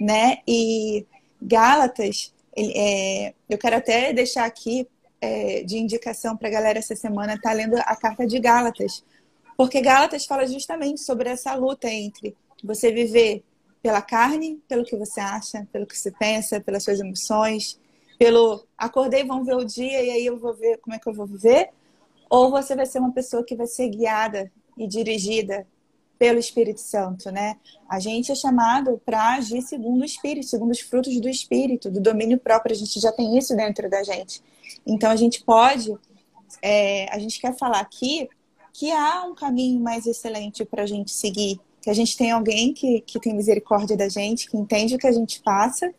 né? 0.00 0.38
E 0.48 1.06
Gálatas, 1.40 2.32
ele, 2.56 2.72
é, 2.74 3.34
eu 3.48 3.58
quero 3.58 3.76
até 3.76 4.12
deixar 4.12 4.46
aqui 4.46 4.88
é, 5.20 5.62
de 5.62 5.78
indicação 5.78 6.36
para 6.36 6.48
a 6.48 6.52
galera 6.52 6.78
essa 6.78 6.96
semana 6.96 7.34
estar 7.34 7.50
tá 7.50 7.54
lendo 7.54 7.76
a 7.76 7.96
carta 7.96 8.26
de 8.26 8.38
Gálatas, 8.38 9.04
porque 9.56 9.80
Gálatas 9.80 10.24
fala 10.24 10.46
justamente 10.46 11.00
sobre 11.00 11.28
essa 11.28 11.54
luta 11.54 11.88
entre 11.88 12.34
você 12.64 12.92
viver 12.92 13.42
pela 13.82 14.02
carne, 14.02 14.60
pelo 14.68 14.84
que 14.84 14.96
você 14.96 15.20
acha, 15.20 15.66
pelo 15.72 15.86
que 15.86 15.96
você 15.96 16.10
pensa, 16.10 16.60
pelas 16.60 16.82
suas 16.82 17.00
emoções, 17.00 17.78
pelo 18.18 18.66
acordei, 18.76 19.24
vamos 19.24 19.46
ver 19.46 19.56
o 19.56 19.64
dia 19.64 20.02
e 20.02 20.10
aí 20.10 20.26
eu 20.26 20.38
vou 20.38 20.54
ver 20.54 20.78
como 20.78 20.94
é 20.94 20.98
que 20.98 21.08
eu 21.08 21.14
vou 21.14 21.26
viver, 21.26 21.70
ou 22.28 22.50
você 22.50 22.76
vai 22.76 22.86
ser 22.86 22.98
uma 22.98 23.12
pessoa 23.12 23.44
que 23.44 23.56
vai 23.56 23.66
ser 23.66 23.88
guiada 23.88 24.50
e 24.76 24.86
dirigida 24.86 25.66
pelo 26.20 26.38
Espírito 26.38 26.82
Santo, 26.82 27.32
né? 27.32 27.56
A 27.88 27.98
gente 27.98 28.30
é 28.30 28.34
chamado 28.34 29.00
para 29.06 29.36
agir 29.36 29.62
segundo 29.62 30.02
o 30.02 30.04
Espírito, 30.04 30.46
segundo 30.46 30.70
os 30.70 30.80
frutos 30.80 31.18
do 31.18 31.30
Espírito, 31.30 31.90
do 31.90 31.98
domínio 31.98 32.38
próprio. 32.38 32.74
A 32.74 32.78
gente 32.78 33.00
já 33.00 33.10
tem 33.10 33.38
isso 33.38 33.56
dentro 33.56 33.88
da 33.88 34.02
gente. 34.04 34.42
Então 34.86 35.10
a 35.10 35.16
gente 35.16 35.42
pode, 35.42 35.96
é, 36.60 37.10
a 37.10 37.18
gente 37.18 37.40
quer 37.40 37.56
falar 37.56 37.80
aqui 37.80 38.28
que 38.74 38.92
há 38.92 39.24
um 39.24 39.34
caminho 39.34 39.80
mais 39.80 40.06
excelente 40.06 40.62
para 40.62 40.82
a 40.82 40.86
gente 40.86 41.10
seguir, 41.10 41.58
que 41.80 41.88
a 41.88 41.94
gente 41.94 42.14
tem 42.14 42.30
alguém 42.30 42.74
que, 42.74 43.00
que 43.00 43.18
tem 43.18 43.34
misericórdia 43.34 43.96
da 43.96 44.10
gente, 44.10 44.50
que 44.50 44.58
entende 44.58 44.96
o 44.96 44.98
que 44.98 45.06
a 45.06 45.12
gente 45.12 45.40
passa, 45.40 45.90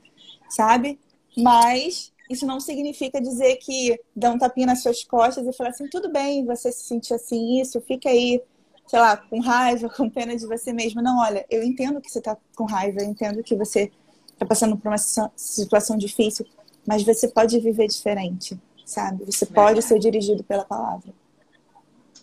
sabe? 0.51 1.00
Mas 1.36 2.13
isso 2.30 2.46
não 2.46 2.60
significa 2.60 3.20
dizer 3.20 3.56
que 3.56 4.00
dá 4.16 4.30
um 4.30 4.38
tapinha 4.38 4.68
nas 4.68 4.84
suas 4.84 5.04
costas 5.04 5.48
e 5.48 5.54
falar 5.54 5.72
assim, 5.72 5.88
tudo 5.88 6.12
bem, 6.12 6.46
você 6.46 6.72
se 6.72 6.84
sentir 6.84 7.16
assim, 7.16 7.60
isso, 7.60 7.82
fica 7.82 8.08
aí 8.08 8.40
sei 8.91 9.00
lá, 9.00 9.15
com 9.15 9.39
raiva, 9.39 9.88
com 9.95 10.10
pena 10.10 10.36
de 10.36 10.45
você 10.45 10.74
mesmo. 10.74 11.01
Não, 11.01 11.19
olha, 11.19 11.45
eu 11.50 11.63
entendo 11.63 12.01
que 12.01 12.12
você 12.12 12.19
está 12.19 12.36
com 12.53 12.65
raiva, 12.65 13.00
eu 13.00 13.05
entendo 13.05 13.41
que 13.41 13.55
você 13.55 13.89
está 14.33 14.45
passando 14.45 14.75
por 14.75 14.89
uma 14.89 14.98
situação 14.98 15.95
difícil, 15.98 16.45
mas 16.86 17.01
você 17.01 17.29
pode 17.29 17.57
viver 17.62 17.88
diferente, 17.88 18.60
sabe? 18.86 19.24
Você 19.24 19.45
pode 19.45 19.81
ser 19.81 19.98
dirigido 19.98 20.43
pela 20.43 20.65
palavra. 20.65 21.13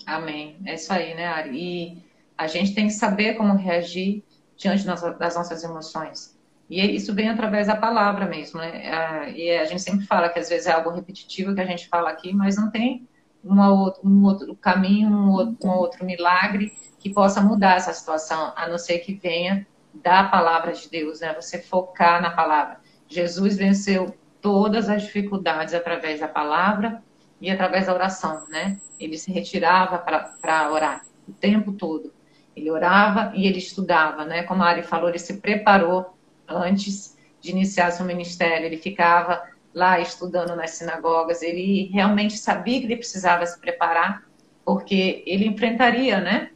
Amém. 0.04 0.58
É 0.66 0.74
isso 0.74 0.92
aí, 0.92 1.14
né, 1.14 1.26
Ari? 1.26 1.58
E 1.58 2.02
a 2.36 2.46
gente 2.46 2.74
tem 2.74 2.86
que 2.86 2.92
saber 2.92 3.34
como 3.34 3.54
reagir 3.54 4.22
diante 4.54 4.84
das 4.84 5.34
nossas 5.36 5.64
emoções. 5.64 6.36
E 6.68 6.84
isso 6.94 7.14
vem 7.14 7.30
através 7.30 7.66
da 7.66 7.76
palavra 7.76 8.26
mesmo, 8.26 8.60
né? 8.60 9.32
E 9.34 9.50
a 9.52 9.64
gente 9.64 9.80
sempre 9.80 10.04
fala 10.04 10.28
que 10.28 10.38
às 10.38 10.50
vezes 10.50 10.66
é 10.66 10.72
algo 10.72 10.90
repetitivo 10.90 11.54
que 11.54 11.62
a 11.62 11.66
gente 11.66 11.88
fala 11.88 12.10
aqui, 12.10 12.34
mas 12.34 12.56
não 12.56 12.70
tem 12.70 13.07
uma, 13.42 13.72
um 14.04 14.24
outro 14.24 14.54
caminho, 14.56 15.08
um 15.08 15.30
outro, 15.30 15.68
um 15.68 15.70
outro 15.70 16.04
milagre 16.04 16.72
que 16.98 17.12
possa 17.12 17.40
mudar 17.40 17.76
essa 17.76 17.92
situação, 17.92 18.52
a 18.56 18.68
não 18.68 18.78
ser 18.78 18.98
que 18.98 19.14
venha 19.14 19.66
da 19.94 20.24
palavra 20.24 20.72
de 20.72 20.88
Deus, 20.88 21.20
né? 21.20 21.34
Você 21.34 21.60
focar 21.60 22.20
na 22.20 22.30
palavra. 22.30 22.80
Jesus 23.08 23.56
venceu 23.56 24.14
todas 24.40 24.88
as 24.88 25.02
dificuldades 25.02 25.74
através 25.74 26.20
da 26.20 26.28
palavra 26.28 27.02
e 27.40 27.50
através 27.50 27.86
da 27.86 27.94
oração, 27.94 28.46
né? 28.48 28.78
Ele 28.98 29.16
se 29.16 29.32
retirava 29.32 29.98
para 29.98 30.70
orar 30.70 31.02
o 31.26 31.32
tempo 31.32 31.72
todo. 31.72 32.12
Ele 32.54 32.70
orava 32.70 33.32
e 33.34 33.46
ele 33.46 33.58
estudava, 33.58 34.24
né? 34.24 34.42
Como 34.42 34.62
a 34.62 34.66
Ari 34.66 34.82
falou, 34.82 35.08
ele 35.08 35.18
se 35.18 35.38
preparou 35.38 36.18
antes 36.46 37.16
de 37.40 37.50
iniciar 37.50 37.92
seu 37.92 38.04
ministério. 38.04 38.66
Ele 38.66 38.78
ficava 38.78 39.42
lá 39.74 40.00
estudando 40.00 40.56
nas 40.56 40.70
sinagogas, 40.70 41.42
ele 41.42 41.90
realmente 41.92 42.36
sabia 42.36 42.80
que 42.80 42.86
ele 42.86 42.96
precisava 42.96 43.46
se 43.46 43.58
preparar, 43.60 44.24
porque 44.64 45.22
ele 45.26 45.46
enfrentaria, 45.46 46.20
né, 46.20 46.50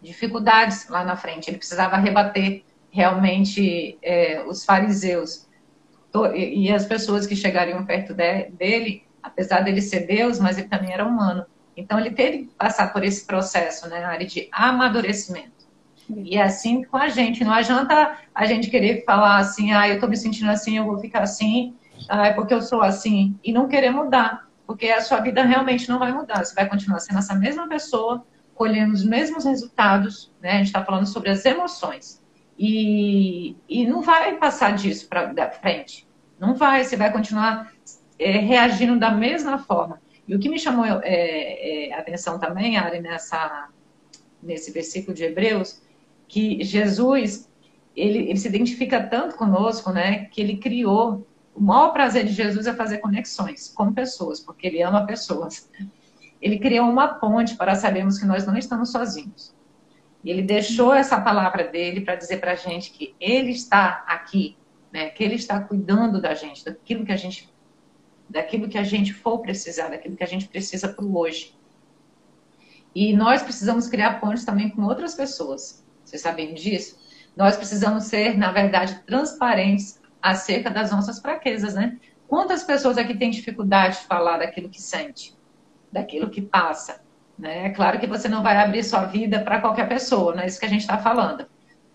dificuldades 0.00 0.88
lá 0.88 1.04
na 1.04 1.16
frente. 1.16 1.50
Ele 1.50 1.58
precisava 1.58 1.96
rebater 1.96 2.62
realmente 2.90 3.98
é, 4.02 4.42
os 4.46 4.64
fariseus 4.64 5.46
e 6.34 6.72
as 6.72 6.86
pessoas 6.86 7.26
que 7.26 7.36
chegariam 7.36 7.84
perto 7.84 8.14
dele, 8.14 9.04
apesar 9.22 9.60
dele 9.60 9.82
ser 9.82 10.06
Deus, 10.06 10.38
mas 10.38 10.58
ele 10.58 10.68
também 10.68 10.92
era 10.92 11.04
humano. 11.04 11.44
Então 11.76 11.98
ele 11.98 12.10
teve 12.10 12.38
que 12.38 12.54
passar 12.54 12.92
por 12.92 13.04
esse 13.04 13.24
processo, 13.24 13.88
né, 13.88 14.04
área 14.04 14.26
de 14.26 14.48
amadurecimento. 14.50 15.58
E 16.10 16.38
assim 16.40 16.82
com 16.84 16.96
a 16.96 17.08
gente. 17.08 17.44
Não 17.44 17.52
adianta 17.52 18.18
a 18.34 18.46
gente 18.46 18.70
querer 18.70 19.04
falar 19.04 19.38
assim, 19.38 19.72
ah, 19.72 19.86
eu 19.88 19.94
estou 19.94 20.08
me 20.08 20.16
sentindo 20.16 20.50
assim, 20.50 20.78
eu 20.78 20.84
vou 20.84 20.98
ficar 20.98 21.22
assim, 21.22 21.76
ah, 22.08 22.26
é 22.26 22.32
porque 22.32 22.54
eu 22.54 22.62
sou 22.62 22.82
assim, 22.82 23.38
e 23.42 23.52
não 23.52 23.68
querer 23.68 23.90
mudar. 23.90 24.48
Porque 24.66 24.88
a 24.88 25.00
sua 25.00 25.20
vida 25.20 25.42
realmente 25.42 25.88
não 25.88 25.98
vai 25.98 26.12
mudar. 26.12 26.44
Você 26.44 26.54
vai 26.54 26.68
continuar 26.68 27.00
sendo 27.00 27.18
essa 27.18 27.34
mesma 27.34 27.66
pessoa, 27.68 28.24
colhendo 28.54 28.92
os 28.92 29.04
mesmos 29.04 29.44
resultados, 29.44 30.30
né? 30.42 30.52
A 30.52 30.56
gente 30.58 30.66
está 30.66 30.84
falando 30.84 31.06
sobre 31.06 31.30
as 31.30 31.44
emoções. 31.44 32.22
E, 32.58 33.56
e 33.68 33.86
não 33.86 34.02
vai 34.02 34.36
passar 34.36 34.74
disso 34.74 35.08
para 35.08 35.50
frente. 35.50 36.06
Não 36.38 36.54
vai, 36.54 36.84
você 36.84 36.96
vai 36.96 37.12
continuar 37.12 37.72
é, 38.18 38.32
reagindo 38.32 38.98
da 38.98 39.10
mesma 39.10 39.58
forma. 39.58 40.00
E 40.26 40.34
o 40.34 40.38
que 40.38 40.48
me 40.48 40.58
chamou 40.58 40.84
é, 40.84 41.88
é, 41.88 41.94
atenção 41.94 42.38
também, 42.38 42.76
Ari, 42.76 43.00
nessa, 43.00 43.68
nesse 44.42 44.70
versículo 44.72 45.16
de 45.16 45.24
Hebreus, 45.24 45.80
que 46.26 46.62
Jesus, 46.62 47.48
ele, 47.96 48.18
ele 48.28 48.36
se 48.36 48.48
identifica 48.48 49.02
tanto 49.02 49.36
conosco, 49.36 49.90
né, 49.90 50.26
que 50.26 50.40
ele 50.40 50.58
criou, 50.58 51.26
o 51.58 51.62
maior 51.62 51.90
prazer 51.92 52.24
de 52.24 52.32
Jesus 52.32 52.68
é 52.68 52.72
fazer 52.72 52.98
conexões 52.98 53.68
com 53.68 53.92
pessoas, 53.92 54.38
porque 54.38 54.66
ele 54.66 54.80
ama 54.80 55.04
pessoas. 55.04 55.68
Ele 56.40 56.58
criou 56.58 56.88
uma 56.88 57.08
ponte 57.08 57.56
para 57.56 57.74
sabermos 57.74 58.16
que 58.16 58.24
nós 58.24 58.46
não 58.46 58.56
estamos 58.56 58.92
sozinhos. 58.92 59.52
E 60.22 60.30
ele 60.30 60.42
deixou 60.42 60.94
essa 60.94 61.20
palavra 61.20 61.64
dele 61.64 62.02
para 62.02 62.14
dizer 62.14 62.38
para 62.38 62.52
a 62.52 62.54
gente 62.54 62.92
que 62.92 63.14
ele 63.18 63.50
está 63.50 64.04
aqui, 64.06 64.56
né, 64.92 65.10
que 65.10 65.24
ele 65.24 65.34
está 65.34 65.60
cuidando 65.60 66.20
da 66.20 66.32
gente, 66.32 66.64
daquilo 66.64 67.04
que 67.04 67.12
a 67.12 67.16
gente 67.16 67.52
daquilo 68.30 68.68
que 68.68 68.76
a 68.76 68.84
gente 68.84 69.14
for 69.14 69.38
precisar, 69.38 69.88
daquilo 69.88 70.14
que 70.14 70.22
a 70.22 70.26
gente 70.26 70.46
precisa 70.46 70.86
para 70.86 71.02
o 71.02 71.16
hoje. 71.16 71.56
E 72.94 73.16
nós 73.16 73.42
precisamos 73.42 73.88
criar 73.88 74.20
pontes 74.20 74.44
também 74.44 74.68
com 74.68 74.82
outras 74.82 75.14
pessoas. 75.14 75.82
Vocês 76.04 76.20
sabem 76.20 76.52
disso? 76.52 76.98
Nós 77.34 77.56
precisamos 77.56 78.04
ser, 78.04 78.36
na 78.36 78.52
verdade, 78.52 79.02
transparentes 79.06 79.97
acerca 80.22 80.70
das 80.70 80.90
nossas 80.90 81.18
fraquezas, 81.18 81.74
né? 81.74 81.98
Quantas 82.26 82.62
pessoas 82.62 82.98
aqui 82.98 83.16
têm 83.16 83.30
dificuldade 83.30 83.98
de 83.98 84.04
falar 84.04 84.38
daquilo 84.38 84.68
que 84.68 84.82
sente, 84.82 85.34
daquilo 85.90 86.28
que 86.28 86.42
passa? 86.42 87.00
Né? 87.38 87.66
É 87.66 87.70
claro 87.70 87.98
que 87.98 88.06
você 88.06 88.28
não 88.28 88.42
vai 88.42 88.56
abrir 88.56 88.82
sua 88.82 89.04
vida 89.04 89.40
para 89.40 89.60
qualquer 89.60 89.88
pessoa, 89.88 90.34
não 90.34 90.42
é 90.42 90.46
isso 90.46 90.60
que 90.60 90.66
a 90.66 90.68
gente 90.68 90.80
está 90.80 90.98
falando. 90.98 91.46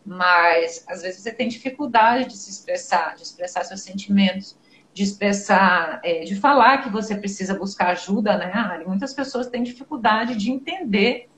Mas 0.06 0.84
às 0.88 1.02
vezes 1.02 1.22
você 1.22 1.32
tem 1.32 1.48
dificuldade 1.48 2.30
de 2.30 2.38
se 2.38 2.50
expressar, 2.50 3.16
de 3.16 3.24
expressar 3.24 3.64
seus 3.64 3.82
sentimentos, 3.82 4.58
de 4.94 5.04
expressar, 5.04 6.00
é, 6.04 6.24
de 6.24 6.36
falar 6.36 6.80
que 6.80 6.90
você 6.90 7.16
precisa 7.16 7.58
buscar 7.58 7.90
ajuda, 7.90 8.38
né, 8.38 8.52
Ari? 8.54 8.86
Muitas 8.86 9.14
pessoas 9.14 9.48
têm 9.48 9.64
dificuldade 9.64 10.36
de 10.36 10.52
entender 10.52 11.30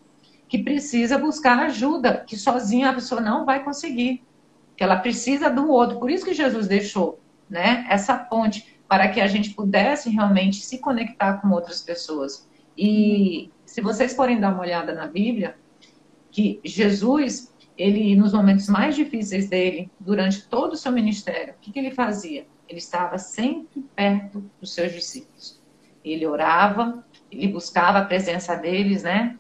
que 0.48 0.60
precisa 0.60 1.18
buscar 1.18 1.60
ajuda, 1.60 2.24
que 2.28 2.38
sozinha 2.38 2.90
a 2.90 2.94
pessoa 2.94 3.22
não 3.22 3.46
vai 3.46 3.64
conseguir, 3.64 4.24
que 4.76 4.84
ela 4.84 4.98
precisa 4.98 5.50
do 5.50 5.70
outro. 5.70 6.00
Por 6.00 6.10
isso 6.10 6.26
que 6.26 6.34
Jesus 6.34 6.68
deixou, 6.68 7.20
né, 7.50 7.86
essa 7.90 8.18
ponte 8.18 8.80
para 8.88 9.08
que 9.08 9.20
a 9.20 9.28
gente 9.28 9.52
pudesse 9.52 10.10
realmente 10.10 10.58
se 10.58 10.78
conectar 10.78 11.42
com 11.42 11.50
outras 11.50 11.82
pessoas. 11.82 12.48
E 12.78 13.50
se 13.66 13.82
vocês 13.82 14.16
forem 14.16 14.40
dar 14.40 14.54
uma 14.54 14.62
olhada 14.62 14.94
na 14.94 15.08
Bíblia, 15.08 15.56
que 16.30 16.60
Jesus, 16.64 17.54
ele 17.78 18.16
nos 18.16 18.34
momentos 18.34 18.68
mais 18.68 18.96
difíceis 18.96 19.50
dele, 19.50 19.90
durante 20.00 20.48
todo 20.48 20.74
o 20.74 20.78
seu 20.78 20.92
ministério, 20.92 21.54
o 21.54 21.58
que, 21.62 21.72
que 21.72 21.80
ele 21.80 21.92
fazia? 21.92 22.46
ele 22.68 22.80
estava 22.80 23.18
sempre 23.18 23.82
perto 23.96 24.44
dos 24.60 24.74
seus 24.74 24.92
discípulos. 24.92 25.62
Ele 26.04 26.26
orava, 26.26 27.04
ele 27.32 27.48
buscava 27.48 28.00
a 28.00 28.06
presença 28.06 28.56
deles, 28.56 29.04
né? 29.04 29.38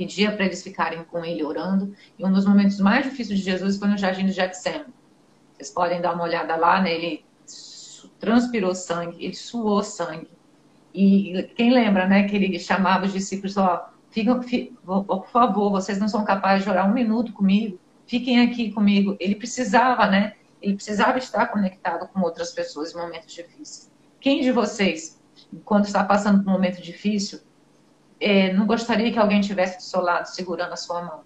Pedia 0.00 0.32
para 0.32 0.46
eles 0.46 0.62
ficarem 0.62 1.04
com 1.04 1.22
ele 1.22 1.44
orando. 1.44 1.94
E 2.18 2.24
um 2.24 2.32
dos 2.32 2.46
momentos 2.46 2.80
mais 2.80 3.04
difíceis 3.04 3.38
de 3.38 3.44
Jesus 3.44 3.76
foi 3.76 3.86
no 3.86 3.98
jardim 3.98 4.24
de 4.24 4.32
Getsemane. 4.32 4.86
Vocês 5.52 5.70
podem 5.70 6.00
dar 6.00 6.14
uma 6.14 6.24
olhada 6.24 6.56
lá, 6.56 6.80
né? 6.80 6.94
Ele 6.94 7.22
transpirou 8.18 8.74
sangue, 8.74 9.22
ele 9.22 9.34
suou 9.34 9.82
sangue. 9.82 10.30
E 10.94 11.52
quem 11.54 11.70
lembra, 11.70 12.08
né, 12.08 12.26
que 12.26 12.34
ele 12.34 12.58
chamava 12.58 13.04
os 13.04 13.12
discípulos, 13.12 13.58
ó, 13.58 13.90
fiquem, 14.10 14.74
por 14.86 15.28
favor, 15.28 15.70
vocês 15.70 16.00
não 16.00 16.08
são 16.08 16.24
capazes 16.24 16.64
de 16.64 16.70
orar 16.70 16.88
um 16.88 16.94
minuto 16.94 17.34
comigo, 17.34 17.78
fiquem 18.06 18.40
aqui 18.40 18.72
comigo. 18.72 19.18
Ele 19.20 19.34
precisava, 19.34 20.06
né, 20.06 20.32
ele 20.62 20.76
precisava 20.76 21.18
estar 21.18 21.48
conectado 21.48 22.08
com 22.08 22.22
outras 22.22 22.52
pessoas 22.52 22.94
em 22.94 22.96
momentos 22.96 23.34
difíceis. 23.34 23.90
Quem 24.18 24.40
de 24.40 24.50
vocês, 24.50 25.20
quando 25.62 25.84
está 25.84 26.02
passando 26.02 26.42
por 26.42 26.48
um 26.48 26.54
momento 26.54 26.80
difícil, 26.80 27.40
é, 28.20 28.52
não 28.52 28.66
gostaria 28.66 29.12
que 29.12 29.18
alguém 29.18 29.40
estivesse 29.40 29.78
do 29.78 29.82
seu 29.82 30.00
lado 30.00 30.26
segurando 30.26 30.72
a 30.72 30.76
sua 30.76 31.02
mão? 31.02 31.20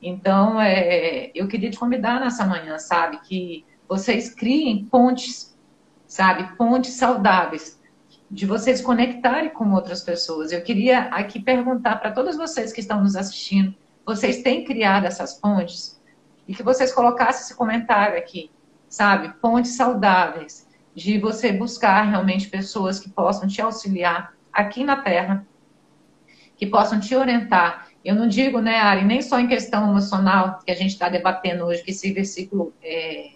Então, 0.00 0.60
é, 0.60 1.30
eu 1.34 1.48
queria 1.48 1.70
te 1.70 1.78
convidar 1.78 2.20
nessa 2.20 2.44
manhã, 2.44 2.78
sabe, 2.78 3.18
que 3.20 3.64
vocês 3.88 4.34
criem 4.34 4.84
pontes, 4.84 5.56
sabe, 6.06 6.56
pontes 6.56 6.92
saudáveis, 6.92 7.80
de 8.30 8.46
vocês 8.46 8.80
conectarem 8.80 9.50
com 9.50 9.72
outras 9.72 10.02
pessoas. 10.02 10.52
Eu 10.52 10.62
queria 10.62 11.02
aqui 11.04 11.40
perguntar 11.40 11.96
para 11.96 12.10
todos 12.10 12.36
vocês 12.36 12.72
que 12.72 12.80
estão 12.80 13.02
nos 13.02 13.16
assistindo, 13.16 13.74
vocês 14.04 14.42
têm 14.42 14.64
criado 14.64 15.06
essas 15.06 15.34
pontes? 15.34 16.00
E 16.46 16.54
que 16.54 16.62
vocês 16.62 16.92
colocassem 16.92 17.42
esse 17.42 17.56
comentário 17.56 18.16
aqui 18.16 18.50
sabe? 18.88 19.34
Pontes 19.40 19.76
saudáveis, 19.76 20.66
de 20.94 21.18
você 21.18 21.52
buscar 21.52 22.02
realmente 22.02 22.48
pessoas 22.48 22.98
que 22.98 23.10
possam 23.10 23.46
te 23.46 23.60
auxiliar 23.60 24.32
aqui 24.52 24.84
na 24.84 24.96
Terra, 24.96 25.46
que 26.56 26.66
possam 26.66 26.98
te 26.98 27.14
orientar. 27.14 27.88
Eu 28.04 28.14
não 28.14 28.26
digo, 28.26 28.60
né, 28.60 28.78
Ari, 28.78 29.04
nem 29.04 29.20
só 29.20 29.38
em 29.38 29.48
questão 29.48 29.90
emocional 29.90 30.60
que 30.64 30.70
a 30.70 30.74
gente 30.74 30.92
está 30.92 31.08
debatendo 31.08 31.64
hoje, 31.64 31.82
que 31.82 31.90
esse 31.90 32.12
versículo 32.12 32.72
é, 32.82 33.32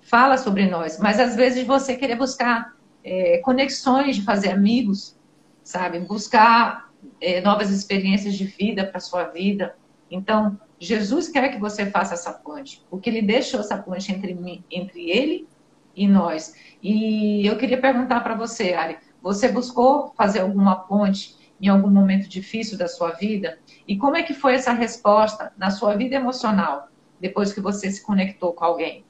fala 0.00 0.36
sobre 0.36 0.66
nós, 0.66 0.98
mas 0.98 1.20
às 1.20 1.36
vezes 1.36 1.66
você 1.66 1.96
querer 1.96 2.16
buscar 2.16 2.74
é, 3.02 3.38
conexões 3.38 4.16
de 4.16 4.22
fazer 4.22 4.50
amigos, 4.50 5.16
sabe? 5.62 6.00
Buscar 6.00 6.90
é, 7.20 7.40
novas 7.40 7.70
experiências 7.70 8.34
de 8.34 8.44
vida 8.44 8.86
para 8.86 9.00
sua 9.00 9.24
vida. 9.24 9.76
Então, 10.10 10.58
Jesus 10.78 11.28
quer 11.28 11.50
que 11.50 11.58
você 11.58 11.86
faça 11.86 12.14
essa 12.14 12.32
ponte, 12.32 12.82
porque 12.90 13.08
ele 13.08 13.22
deixou 13.22 13.60
essa 13.60 13.76
ponte 13.76 14.12
entre, 14.12 14.34
mim, 14.34 14.64
entre 14.70 15.10
ele 15.10 15.46
e 15.94 16.08
nós. 16.08 16.54
E 16.82 17.46
eu 17.46 17.56
queria 17.56 17.80
perguntar 17.80 18.20
para 18.20 18.34
você, 18.34 18.72
Ari, 18.72 18.98
você 19.22 19.48
buscou 19.48 20.12
fazer 20.16 20.40
alguma 20.40 20.76
ponte 20.76 21.36
em 21.64 21.68
algum 21.68 21.88
momento 21.88 22.28
difícil 22.28 22.76
da 22.76 22.86
sua 22.86 23.12
vida? 23.12 23.58
E 23.88 23.96
como 23.96 24.16
é 24.16 24.22
que 24.22 24.34
foi 24.34 24.54
essa 24.54 24.72
resposta 24.72 25.50
na 25.56 25.70
sua 25.70 25.96
vida 25.96 26.14
emocional, 26.14 26.88
depois 27.18 27.54
que 27.54 27.60
você 27.60 27.90
se 27.90 28.02
conectou 28.02 28.52
com 28.52 28.64
alguém? 28.64 29.02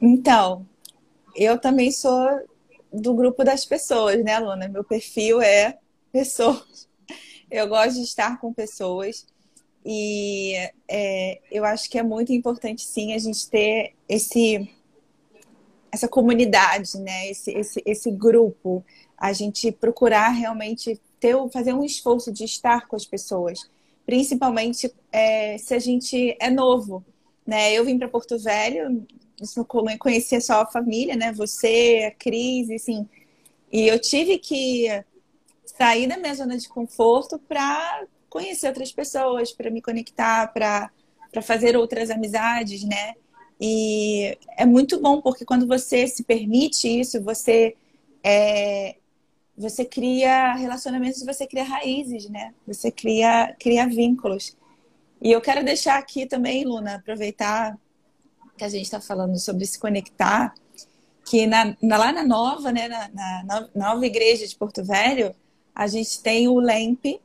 Então, 0.00 0.64
eu 1.34 1.58
também 1.58 1.90
sou 1.90 2.24
do 2.92 3.14
grupo 3.14 3.42
das 3.42 3.64
pessoas, 3.64 4.22
né, 4.22 4.38
Luna? 4.38 4.68
Meu 4.68 4.84
perfil 4.84 5.40
é 5.40 5.76
pessoas. 6.12 6.88
Eu 7.50 7.66
gosto 7.68 7.94
de 7.94 8.02
estar 8.02 8.38
com 8.38 8.52
pessoas. 8.52 9.26
E 9.84 10.54
é, 10.88 11.40
eu 11.50 11.64
acho 11.64 11.90
que 11.90 11.98
é 11.98 12.02
muito 12.02 12.32
importante, 12.32 12.82
sim, 12.82 13.12
a 13.12 13.18
gente 13.18 13.48
ter 13.48 13.94
esse 14.08 14.68
essa 15.90 16.08
comunidade, 16.08 16.98
né? 16.98 17.30
Esse, 17.30 17.52
esse, 17.52 17.82
esse 17.84 18.10
grupo, 18.10 18.84
a 19.16 19.32
gente 19.32 19.72
procurar 19.72 20.28
realmente 20.28 21.00
ter, 21.18 21.36
fazer 21.50 21.72
um 21.72 21.84
esforço 21.84 22.32
de 22.32 22.44
estar 22.44 22.86
com 22.86 22.96
as 22.96 23.06
pessoas, 23.06 23.68
principalmente 24.04 24.92
é, 25.10 25.58
se 25.58 25.74
a 25.74 25.78
gente 25.78 26.36
é 26.40 26.50
novo, 26.50 27.04
né? 27.46 27.72
Eu 27.72 27.84
vim 27.84 27.98
para 27.98 28.08
Porto 28.08 28.38
Velho, 28.38 29.06
conhecia 29.98 30.40
só 30.40 30.62
a 30.62 30.66
família, 30.66 31.16
né? 31.16 31.32
Você, 31.32 32.04
a 32.06 32.10
Cris, 32.10 32.70
assim, 32.70 33.08
e 33.72 33.88
eu 33.88 33.98
tive 34.00 34.38
que 34.38 34.86
sair 35.64 36.06
da 36.06 36.16
minha 36.16 36.34
zona 36.34 36.56
de 36.56 36.68
conforto 36.68 37.38
para 37.38 38.04
conhecer 38.28 38.68
outras 38.68 38.92
pessoas, 38.92 39.52
para 39.52 39.70
me 39.70 39.82
conectar, 39.82 40.52
para 40.52 40.90
fazer 41.42 41.76
outras 41.76 42.10
amizades, 42.10 42.84
né? 42.84 43.14
E 43.60 44.36
é 44.56 44.66
muito 44.66 45.00
bom 45.00 45.20
porque 45.20 45.44
quando 45.44 45.66
você 45.66 46.06
se 46.06 46.22
permite 46.24 46.88
isso, 46.88 47.22
você 47.22 47.74
é, 48.22 48.96
você 49.56 49.84
cria 49.84 50.54
relacionamentos, 50.54 51.24
você 51.24 51.46
cria 51.46 51.64
raízes, 51.64 52.28
né? 52.28 52.52
Você 52.66 52.90
cria 52.90 53.54
cria 53.58 53.86
vínculos. 53.86 54.56
E 55.20 55.32
eu 55.32 55.40
quero 55.40 55.64
deixar 55.64 55.98
aqui 55.98 56.26
também, 56.26 56.64
Luna, 56.64 56.96
aproveitar 56.96 57.78
que 58.56 58.64
a 58.64 58.68
gente 58.68 58.84
está 58.84 59.00
falando 59.00 59.38
sobre 59.38 59.64
se 59.66 59.78
conectar, 59.78 60.54
que 61.24 61.46
na, 61.46 61.76
na, 61.82 61.96
lá 61.96 62.12
na 62.12 62.24
nova, 62.24 62.72
né, 62.72 62.88
na, 62.88 63.44
na, 63.44 63.68
nova 63.74 64.06
igreja 64.06 64.46
de 64.46 64.56
Porto 64.56 64.84
Velho, 64.84 65.34
a 65.74 65.86
gente 65.86 66.22
tem 66.22 66.48
o 66.48 66.58
LEMP, 66.58 67.20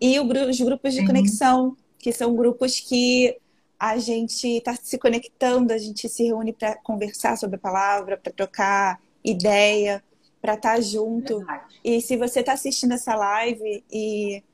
e 0.00 0.18
os 0.18 0.60
grupos 0.60 0.94
de 0.94 1.00
uhum. 1.00 1.06
conexão, 1.06 1.76
que 1.98 2.12
são 2.12 2.34
grupos 2.34 2.80
que 2.80 3.36
a 3.80 3.96
gente 3.96 4.46
está 4.46 4.74
se 4.74 4.98
conectando, 4.98 5.72
a 5.72 5.78
gente 5.78 6.06
se 6.06 6.24
reúne 6.24 6.52
para 6.52 6.76
conversar 6.76 7.38
sobre 7.38 7.56
a 7.56 7.58
palavra, 7.58 8.18
para 8.18 8.30
trocar 8.30 9.00
ideia, 9.24 10.04
para 10.38 10.52
estar 10.52 10.74
tá 10.74 10.80
junto. 10.82 11.38
Verdade. 11.38 11.80
E 11.82 12.02
se 12.02 12.14
você 12.18 12.40
está 12.40 12.52
assistindo 12.52 12.92
essa 12.92 13.14
live 13.14 13.82
e 13.90 14.44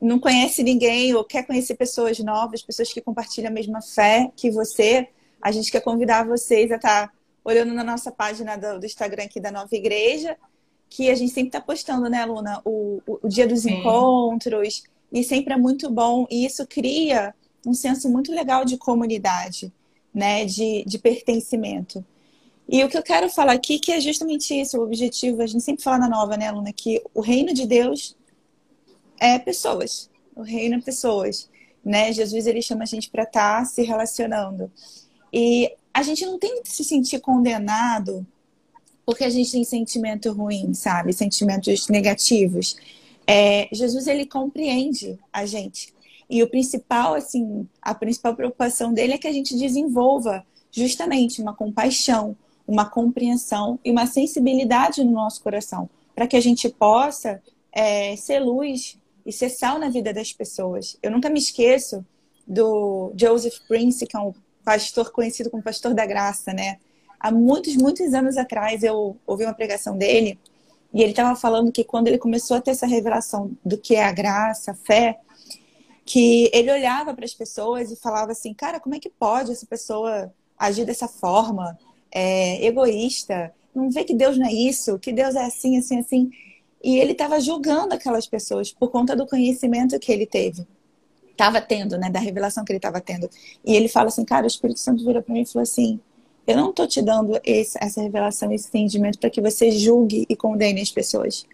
não 0.00 0.20
conhece 0.20 0.62
ninguém 0.62 1.12
ou 1.12 1.24
quer 1.24 1.44
conhecer 1.44 1.74
pessoas 1.74 2.20
novas, 2.20 2.62
pessoas 2.62 2.92
que 2.92 3.00
compartilham 3.00 3.50
a 3.50 3.52
mesma 3.52 3.82
fé 3.82 4.30
que 4.36 4.48
você, 4.48 5.08
a 5.42 5.50
gente 5.50 5.72
quer 5.72 5.80
convidar 5.80 6.24
vocês 6.24 6.70
a 6.70 6.76
estar 6.76 7.08
tá 7.08 7.12
olhando 7.44 7.74
na 7.74 7.82
nossa 7.82 8.12
página 8.12 8.56
do, 8.56 8.78
do 8.78 8.86
Instagram 8.86 9.24
aqui 9.24 9.40
da 9.40 9.50
Nova 9.50 9.74
Igreja, 9.74 10.36
que 10.88 11.10
a 11.10 11.16
gente 11.16 11.32
sempre 11.32 11.48
está 11.48 11.60
postando, 11.60 12.08
né, 12.08 12.24
Luna? 12.24 12.62
O, 12.64 13.02
o, 13.04 13.18
o 13.24 13.28
dia 13.28 13.46
dos 13.48 13.62
Sim. 13.62 13.80
encontros, 13.80 14.84
e 15.12 15.24
sempre 15.24 15.54
é 15.54 15.56
muito 15.56 15.90
bom, 15.90 16.28
e 16.30 16.46
isso 16.46 16.64
cria 16.64 17.34
um 17.68 17.74
senso 17.74 18.08
muito 18.08 18.32
legal 18.32 18.64
de 18.64 18.76
comunidade, 18.76 19.72
né, 20.14 20.44
de, 20.44 20.84
de 20.86 20.98
pertencimento. 20.98 22.04
E 22.68 22.82
o 22.84 22.88
que 22.88 22.96
eu 22.96 23.02
quero 23.02 23.28
falar 23.30 23.52
aqui 23.52 23.78
que 23.78 23.92
é 23.92 24.00
justamente 24.00 24.58
isso, 24.58 24.78
o 24.78 24.82
objetivo, 24.82 25.42
a 25.42 25.46
gente 25.46 25.64
sempre 25.64 25.82
fala 25.82 25.98
na 25.98 26.08
nova, 26.08 26.36
né, 26.36 26.50
Luna, 26.50 26.72
que 26.72 27.02
o 27.14 27.20
reino 27.20 27.52
de 27.52 27.66
Deus 27.66 28.16
é 29.20 29.38
pessoas. 29.38 30.10
O 30.34 30.42
reino 30.42 30.76
é 30.76 30.80
pessoas, 30.80 31.48
né? 31.84 32.12
Jesus 32.12 32.46
ele 32.46 32.62
chama 32.62 32.84
a 32.84 32.86
gente 32.86 33.10
para 33.10 33.24
estar 33.24 33.58
tá 33.58 33.64
se 33.64 33.82
relacionando. 33.82 34.70
E 35.32 35.72
a 35.92 36.02
gente 36.02 36.24
não 36.24 36.38
tem 36.38 36.62
que 36.62 36.70
se 36.70 36.84
sentir 36.84 37.20
condenado 37.20 38.26
porque 39.04 39.24
a 39.24 39.30
gente 39.30 39.50
tem 39.50 39.64
sentimento 39.64 40.30
ruim, 40.32 40.74
sabe? 40.74 41.14
Sentimentos 41.14 41.88
negativos. 41.88 42.76
É, 43.26 43.66
Jesus 43.72 44.06
ele 44.06 44.26
compreende 44.26 45.18
a 45.32 45.46
gente. 45.46 45.94
E 46.28 46.42
o 46.42 46.48
principal, 46.48 47.14
assim, 47.14 47.66
a 47.80 47.94
principal 47.94 48.34
preocupação 48.34 48.92
dele 48.92 49.14
é 49.14 49.18
que 49.18 49.28
a 49.28 49.32
gente 49.32 49.56
desenvolva 49.56 50.44
justamente 50.70 51.40
uma 51.40 51.54
compaixão, 51.54 52.36
uma 52.66 52.84
compreensão 52.84 53.78
e 53.84 53.90
uma 53.90 54.06
sensibilidade 54.06 55.02
no 55.02 55.12
nosso 55.12 55.42
coração, 55.42 55.88
para 56.14 56.26
que 56.26 56.36
a 56.36 56.40
gente 56.40 56.68
possa 56.68 57.42
é, 57.72 58.14
ser 58.16 58.40
luz 58.40 58.98
e 59.24 59.32
ser 59.32 59.48
sal 59.48 59.78
na 59.78 59.88
vida 59.88 60.12
das 60.12 60.32
pessoas. 60.32 60.98
Eu 61.02 61.10
nunca 61.10 61.30
me 61.30 61.38
esqueço 61.38 62.04
do 62.46 63.12
Joseph 63.16 63.58
Prince, 63.66 64.06
que 64.06 64.16
é 64.16 64.20
um 64.20 64.34
pastor 64.64 65.10
conhecido 65.10 65.50
como 65.50 65.62
pastor 65.62 65.94
da 65.94 66.04
graça, 66.04 66.52
né? 66.52 66.78
Há 67.18 67.30
muitos, 67.30 67.74
muitos 67.76 68.12
anos 68.14 68.36
atrás 68.36 68.82
eu 68.82 69.16
ouvi 69.26 69.44
uma 69.44 69.54
pregação 69.54 69.96
dele 69.96 70.38
e 70.92 71.02
ele 71.02 71.10
estava 71.10 71.34
falando 71.34 71.72
que 71.72 71.84
quando 71.84 72.08
ele 72.08 72.18
começou 72.18 72.56
a 72.56 72.60
ter 72.60 72.70
essa 72.70 72.86
revelação 72.86 73.50
do 73.64 73.76
que 73.76 73.96
é 73.96 74.04
a 74.04 74.12
graça, 74.12 74.70
a 74.70 74.74
fé, 74.74 75.18
que 76.08 76.50
ele 76.54 76.72
olhava 76.72 77.12
para 77.12 77.26
as 77.26 77.34
pessoas 77.34 77.92
e 77.92 77.96
falava 77.96 78.32
assim, 78.32 78.54
cara, 78.54 78.80
como 78.80 78.94
é 78.94 78.98
que 78.98 79.10
pode 79.10 79.52
essa 79.52 79.66
pessoa 79.66 80.32
agir 80.58 80.86
dessa 80.86 81.06
forma, 81.06 81.78
é, 82.10 82.64
egoísta? 82.64 83.52
Não 83.74 83.90
vê 83.90 84.04
que 84.04 84.14
Deus 84.14 84.38
não 84.38 84.46
é 84.46 84.52
isso, 84.52 84.98
que 84.98 85.12
Deus 85.12 85.34
é 85.34 85.44
assim, 85.44 85.76
assim, 85.76 86.00
assim. 86.00 86.30
E 86.82 86.96
ele 86.96 87.12
estava 87.12 87.38
julgando 87.38 87.92
aquelas 87.92 88.26
pessoas 88.26 88.72
por 88.72 88.90
conta 88.90 89.14
do 89.14 89.26
conhecimento 89.26 89.98
que 90.00 90.10
ele 90.10 90.24
teve, 90.24 90.66
estava 91.30 91.60
tendo, 91.60 91.98
né, 91.98 92.08
da 92.08 92.20
revelação 92.20 92.64
que 92.64 92.72
ele 92.72 92.78
estava 92.78 93.02
tendo. 93.02 93.28
E 93.62 93.76
ele 93.76 93.86
fala 93.86 94.08
assim, 94.08 94.24
cara, 94.24 94.44
o 94.44 94.48
Espírito 94.48 94.80
Santo 94.80 95.04
virou 95.04 95.22
para 95.22 95.34
mim 95.34 95.42
e 95.42 95.46
falou 95.46 95.62
assim: 95.62 96.00
eu 96.46 96.56
não 96.56 96.70
estou 96.70 96.88
te 96.88 97.02
dando 97.02 97.38
esse, 97.44 97.76
essa 97.78 98.00
revelação, 98.00 98.50
esse 98.50 98.68
entendimento 98.68 99.18
para 99.18 99.28
que 99.28 99.42
você 99.42 99.70
julgue 99.70 100.24
e 100.26 100.34
condene 100.34 100.80
as 100.80 100.90
pessoas. 100.90 101.44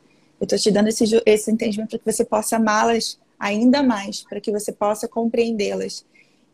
Eu 0.40 0.44
estou 0.44 0.56
te 0.56 0.70
dando 0.70 0.86
esse, 0.86 1.04
esse 1.26 1.50
entendimento 1.50 1.90
para 1.90 1.98
que 1.98 2.12
você 2.12 2.24
possa 2.24 2.54
amá-las 2.54 3.18
ainda 3.44 3.82
mais, 3.82 4.22
para 4.22 4.40
que 4.40 4.50
você 4.50 4.72
possa 4.72 5.06
compreendê-las. 5.06 6.04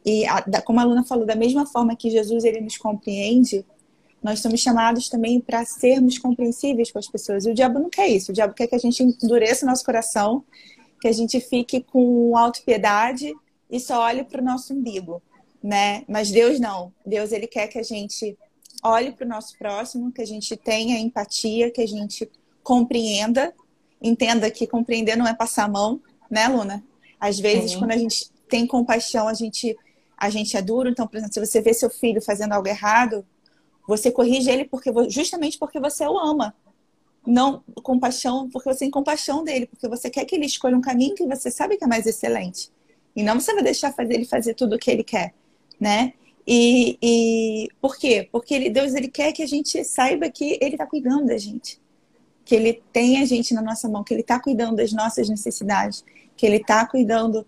E 0.04 0.24
como 0.64 0.80
a 0.80 0.84
Luna 0.84 1.04
falou, 1.04 1.24
da 1.24 1.36
mesma 1.36 1.64
forma 1.66 1.94
que 1.94 2.10
Jesus 2.10 2.44
ele 2.44 2.60
nos 2.60 2.76
compreende, 2.76 3.64
nós 4.22 4.40
somos 4.40 4.60
chamados 4.60 5.08
também 5.08 5.40
para 5.40 5.64
sermos 5.64 6.18
compreensíveis 6.18 6.90
com 6.90 6.98
as 6.98 7.06
pessoas. 7.06 7.46
E 7.46 7.50
o 7.50 7.54
diabo 7.54 7.78
não 7.78 7.88
quer 7.88 8.08
isso. 8.08 8.32
O 8.32 8.34
diabo 8.34 8.54
quer 8.54 8.66
que 8.66 8.74
a 8.74 8.78
gente 8.78 9.02
endureça 9.02 9.64
o 9.64 9.68
nosso 9.68 9.84
coração, 9.84 10.44
que 11.00 11.06
a 11.08 11.12
gente 11.12 11.40
fique 11.40 11.80
com 11.80 12.36
autopiedade 12.36 13.32
e 13.70 13.78
só 13.78 14.00
olhe 14.00 14.24
para 14.24 14.42
o 14.42 14.44
nosso 14.44 14.74
umbigo, 14.74 15.22
né? 15.62 16.02
Mas 16.08 16.30
Deus 16.30 16.58
não. 16.58 16.92
Deus 17.06 17.30
ele 17.30 17.46
quer 17.46 17.68
que 17.68 17.78
a 17.78 17.84
gente 17.84 18.36
olhe 18.82 19.12
para 19.12 19.24
o 19.24 19.28
nosso 19.28 19.56
próximo, 19.56 20.12
que 20.12 20.22
a 20.22 20.26
gente 20.26 20.56
tenha 20.56 20.98
empatia, 20.98 21.70
que 21.70 21.80
a 21.80 21.86
gente 21.86 22.28
compreenda, 22.62 23.54
entenda 24.02 24.50
que 24.50 24.66
compreender 24.66 25.16
não 25.16 25.26
é 25.26 25.34
passar 25.34 25.64
a 25.64 25.68
mão, 25.68 26.00
né, 26.30 26.48
Luna? 26.48 26.82
Às 27.18 27.38
vezes, 27.38 27.74
quando 27.74 27.90
a 27.90 27.96
gente 27.96 28.30
tem 28.48 28.66
compaixão, 28.66 29.28
a 29.28 29.34
gente 29.34 29.76
a 30.20 30.28
gente 30.28 30.54
é 30.56 30.60
duro. 30.60 30.90
Então, 30.90 31.06
por 31.06 31.16
exemplo, 31.16 31.32
se 31.32 31.44
você 31.44 31.60
vê 31.62 31.72
seu 31.72 31.88
filho 31.88 32.20
fazendo 32.20 32.52
algo 32.52 32.68
errado, 32.68 33.24
você 33.88 34.10
corrige 34.10 34.50
ele 34.50 34.64
porque 34.64 34.92
justamente 35.08 35.58
porque 35.58 35.80
você 35.80 36.06
o 36.06 36.18
ama. 36.18 36.54
Não 37.26 37.62
compaixão, 37.82 38.48
porque 38.50 38.72
você 38.72 38.80
tem 38.80 38.90
compaixão 38.90 39.42
dele, 39.42 39.66
porque 39.66 39.88
você 39.88 40.08
quer 40.08 40.24
que 40.24 40.34
ele 40.34 40.46
escolha 40.46 40.76
um 40.76 40.80
caminho 40.80 41.14
que 41.14 41.26
você 41.26 41.50
sabe 41.50 41.76
que 41.76 41.84
é 41.84 41.86
mais 41.86 42.06
excelente. 42.06 42.70
E 43.16 43.22
não 43.22 43.40
você 43.40 43.52
vai 43.52 43.62
deixar 43.62 43.92
fazer 43.92 44.14
ele 44.14 44.24
fazer 44.24 44.54
tudo 44.54 44.76
o 44.76 44.78
que 44.78 44.90
ele 44.90 45.04
quer, 45.04 45.34
né? 45.78 46.14
E, 46.46 46.98
e 47.02 47.68
por 47.80 47.98
quê? 47.98 48.28
Porque 48.30 48.54
ele, 48.54 48.70
Deus 48.70 48.94
ele 48.94 49.08
quer 49.08 49.32
que 49.32 49.42
a 49.42 49.46
gente 49.46 49.84
saiba 49.84 50.30
que 50.30 50.58
ele 50.60 50.74
está 50.74 50.86
cuidando 50.86 51.26
da 51.26 51.36
gente, 51.36 51.80
que 52.44 52.54
ele 52.54 52.82
tem 52.92 53.20
a 53.20 53.26
gente 53.26 53.52
na 53.52 53.60
nossa 53.60 53.88
mão, 53.88 54.02
que 54.02 54.14
ele 54.14 54.22
está 54.22 54.40
cuidando 54.40 54.76
das 54.76 54.92
nossas 54.92 55.28
necessidades, 55.28 56.04
que 56.40 56.46
ele 56.46 56.56
está 56.56 56.86
cuidando 56.86 57.46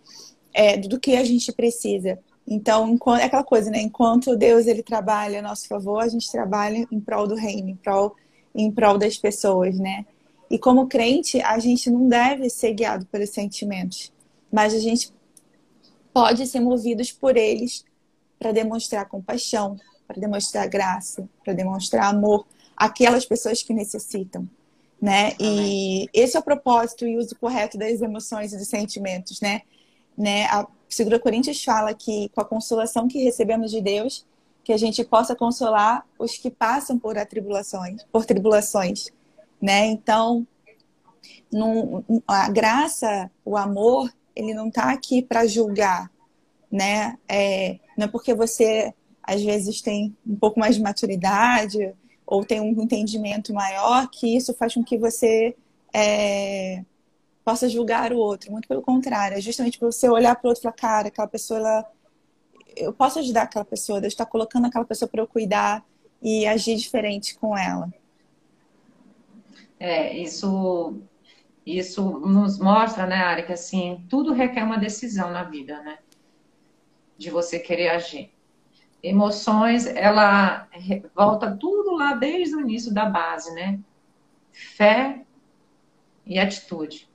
é, 0.53 0.77
do 0.77 1.01
que 1.01 1.17
a 1.17 1.25
gente 1.25 1.51
precisa. 1.51 2.19
Então, 2.47 2.87
enquanto, 2.91 3.23
é 3.23 3.25
aquela 3.25 3.43
coisa, 3.43 3.71
né? 3.71 3.81
Enquanto 3.81 4.37
Deus 4.37 4.67
ele 4.67 4.83
trabalha 4.83 5.39
a 5.39 5.43
nosso 5.43 5.67
favor, 5.67 6.03
a 6.03 6.09
gente 6.09 6.31
trabalha 6.31 6.87
em 6.93 7.01
prol 7.01 7.27
do 7.27 7.35
reino, 7.35 7.71
em 7.71 7.77
prol, 7.77 8.15
em 8.55 8.71
prol 8.71 8.99
das 8.99 9.17
pessoas, 9.17 9.79
né? 9.79 10.05
E 10.51 10.59
como 10.59 10.89
crente, 10.89 11.41
a 11.41 11.59
gente 11.59 11.91
não 11.91 12.07
deve 12.07 12.51
ser 12.51 12.75
guiado 12.75 13.07
pelos 13.07 13.31
sentimentos, 13.31 14.13
mas 14.53 14.75
a 14.75 14.79
gente 14.79 15.11
pode 16.13 16.47
ser 16.47 16.61
movidos 16.61 17.11
por 17.11 17.39
eles 17.39 17.87
para 18.39 18.53
demonstrar 18.53 19.09
compaixão, 19.09 19.79
para 20.07 20.21
demonstrar 20.21 20.69
graça, 20.69 21.27
para 21.43 21.55
demonstrar 21.55 22.11
amor 22.11 22.47
àquelas 22.77 23.25
pessoas 23.25 23.63
que 23.63 23.73
necessitam, 23.73 24.47
né? 25.03 25.33
E 25.41 26.09
esse 26.15 26.37
é 26.37 26.41
o 26.41 26.43
propósito 26.45 27.05
e 27.05 27.17
uso 27.17 27.35
correto 27.35 27.77
das 27.77 28.01
emoções 28.01 28.53
e 28.53 28.57
dos 28.57 28.69
sentimentos, 28.69 29.41
né? 29.41 29.63
né? 30.17 30.45
A 30.45 30.63
2 30.63 31.21
Coríntios 31.21 31.63
fala 31.65 31.93
que 31.93 32.29
com 32.29 32.41
a 32.41 32.45
consolação 32.45 33.09
que 33.09 33.25
recebemos 33.25 33.73
de 33.73 33.81
Deus, 33.81 34.25
que 34.63 34.73
a 34.73 34.77
gente 34.77 35.03
possa 35.03 35.35
consolar 35.35 36.07
os 36.17 36.37
que 36.37 36.49
passam 36.49 36.97
por 36.97 37.19
atribulações, 37.19 38.05
por 38.13 38.25
tribulações, 38.25 39.09
né? 39.61 39.87
Então, 39.87 40.47
num, 41.51 42.05
a 42.29 42.49
graça, 42.49 43.29
o 43.45 43.57
amor, 43.57 44.09
ele 44.37 44.55
não 44.55 44.69
está 44.69 44.93
aqui 44.93 45.21
para 45.21 45.49
julgar, 45.49 46.13
né? 46.71 47.19
É, 47.29 47.81
não 47.99 48.05
é 48.05 48.09
porque 48.09 48.33
você 48.35 48.95
às 49.21 49.43
vezes 49.43 49.81
tem 49.81 50.17
um 50.25 50.37
pouco 50.37 50.61
mais 50.61 50.77
de 50.77 50.83
maturidade 50.83 51.93
ou 52.27 52.45
tem 52.45 52.61
um 52.61 52.83
entendimento 52.83 53.53
maior 53.53 54.09
que 54.09 54.37
isso 54.37 54.55
faz 54.55 54.75
com 54.75 54.83
que 54.83 54.97
você 54.97 55.57
é, 55.93 56.85
possa 57.45 57.69
julgar 57.69 58.13
o 58.13 58.19
outro. 58.19 58.51
Muito 58.51 58.69
pelo 58.69 58.83
contrário, 58.83 59.37
é 59.37 59.41
justamente 59.41 59.79
para 59.79 59.91
você 59.91 60.09
olhar 60.09 60.35
para 60.37 60.47
o 60.47 60.49
outro 60.49 60.61
e 60.61 60.65
falar, 60.65 60.75
cara, 60.75 61.09
aquela 61.09 61.29
pessoa, 61.29 61.59
ela... 61.61 61.91
eu 62.77 62.93
posso 62.93 63.19
ajudar 63.19 63.43
aquela 63.43 63.65
pessoa, 63.65 64.01
Deus 64.01 64.13
está 64.13 64.25
colocando 64.25 64.67
aquela 64.67 64.85
pessoa 64.85 65.09
para 65.09 65.23
eu 65.23 65.27
cuidar 65.27 65.85
e 66.23 66.47
agir 66.47 66.77
diferente 66.77 67.35
com 67.37 67.57
ela. 67.57 67.93
É, 69.79 70.17
isso, 70.17 71.01
isso 71.67 72.21
nos 72.21 72.59
mostra, 72.59 73.05
né, 73.05 73.17
Ari, 73.17 73.43
que 73.43 73.53
assim, 73.53 74.07
tudo 74.09 74.33
requer 74.33 74.63
uma 74.63 74.79
decisão 74.79 75.31
na 75.33 75.43
vida, 75.43 75.83
né? 75.83 75.99
De 77.19 77.31
você 77.31 77.59
querer 77.59 77.89
agir. 77.89 78.33
Emoções, 79.03 79.87
ela 79.87 80.69
volta 81.15 81.57
tudo 81.57 81.97
lá 81.97 82.15
desde 82.15 82.55
o 82.55 82.61
início 82.61 82.95
da 82.95 83.07
base, 83.07 83.53
né? 83.55 83.81
Fé 84.53 85.25
e 86.25 86.39
atitude 86.39 87.11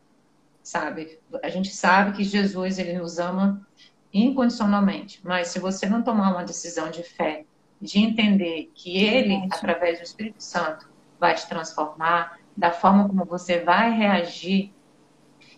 sabe? 0.67 1.17
A 1.41 1.47
gente 1.47 1.69
sabe 1.69 2.11
que 2.11 2.25
Jesus 2.25 2.77
ele 2.77 2.91
nos 2.91 3.19
ama 3.19 3.65
incondicionalmente, 4.13 5.21
mas 5.23 5.47
se 5.47 5.59
você 5.59 5.87
não 5.87 6.03
tomar 6.03 6.31
uma 6.31 6.43
decisão 6.43 6.91
de 6.91 7.03
fé, 7.03 7.45
de 7.79 7.99
entender 7.99 8.69
que 8.75 8.97
ele, 8.97 9.47
através 9.49 9.99
do 9.99 10.03
Espírito 10.03 10.43
Santo, 10.43 10.89
vai 11.17 11.35
te 11.35 11.47
transformar, 11.47 12.39
da 12.55 12.71
forma 12.71 13.07
como 13.07 13.23
você 13.23 13.59
vai 13.59 13.91
reagir, 13.91 14.73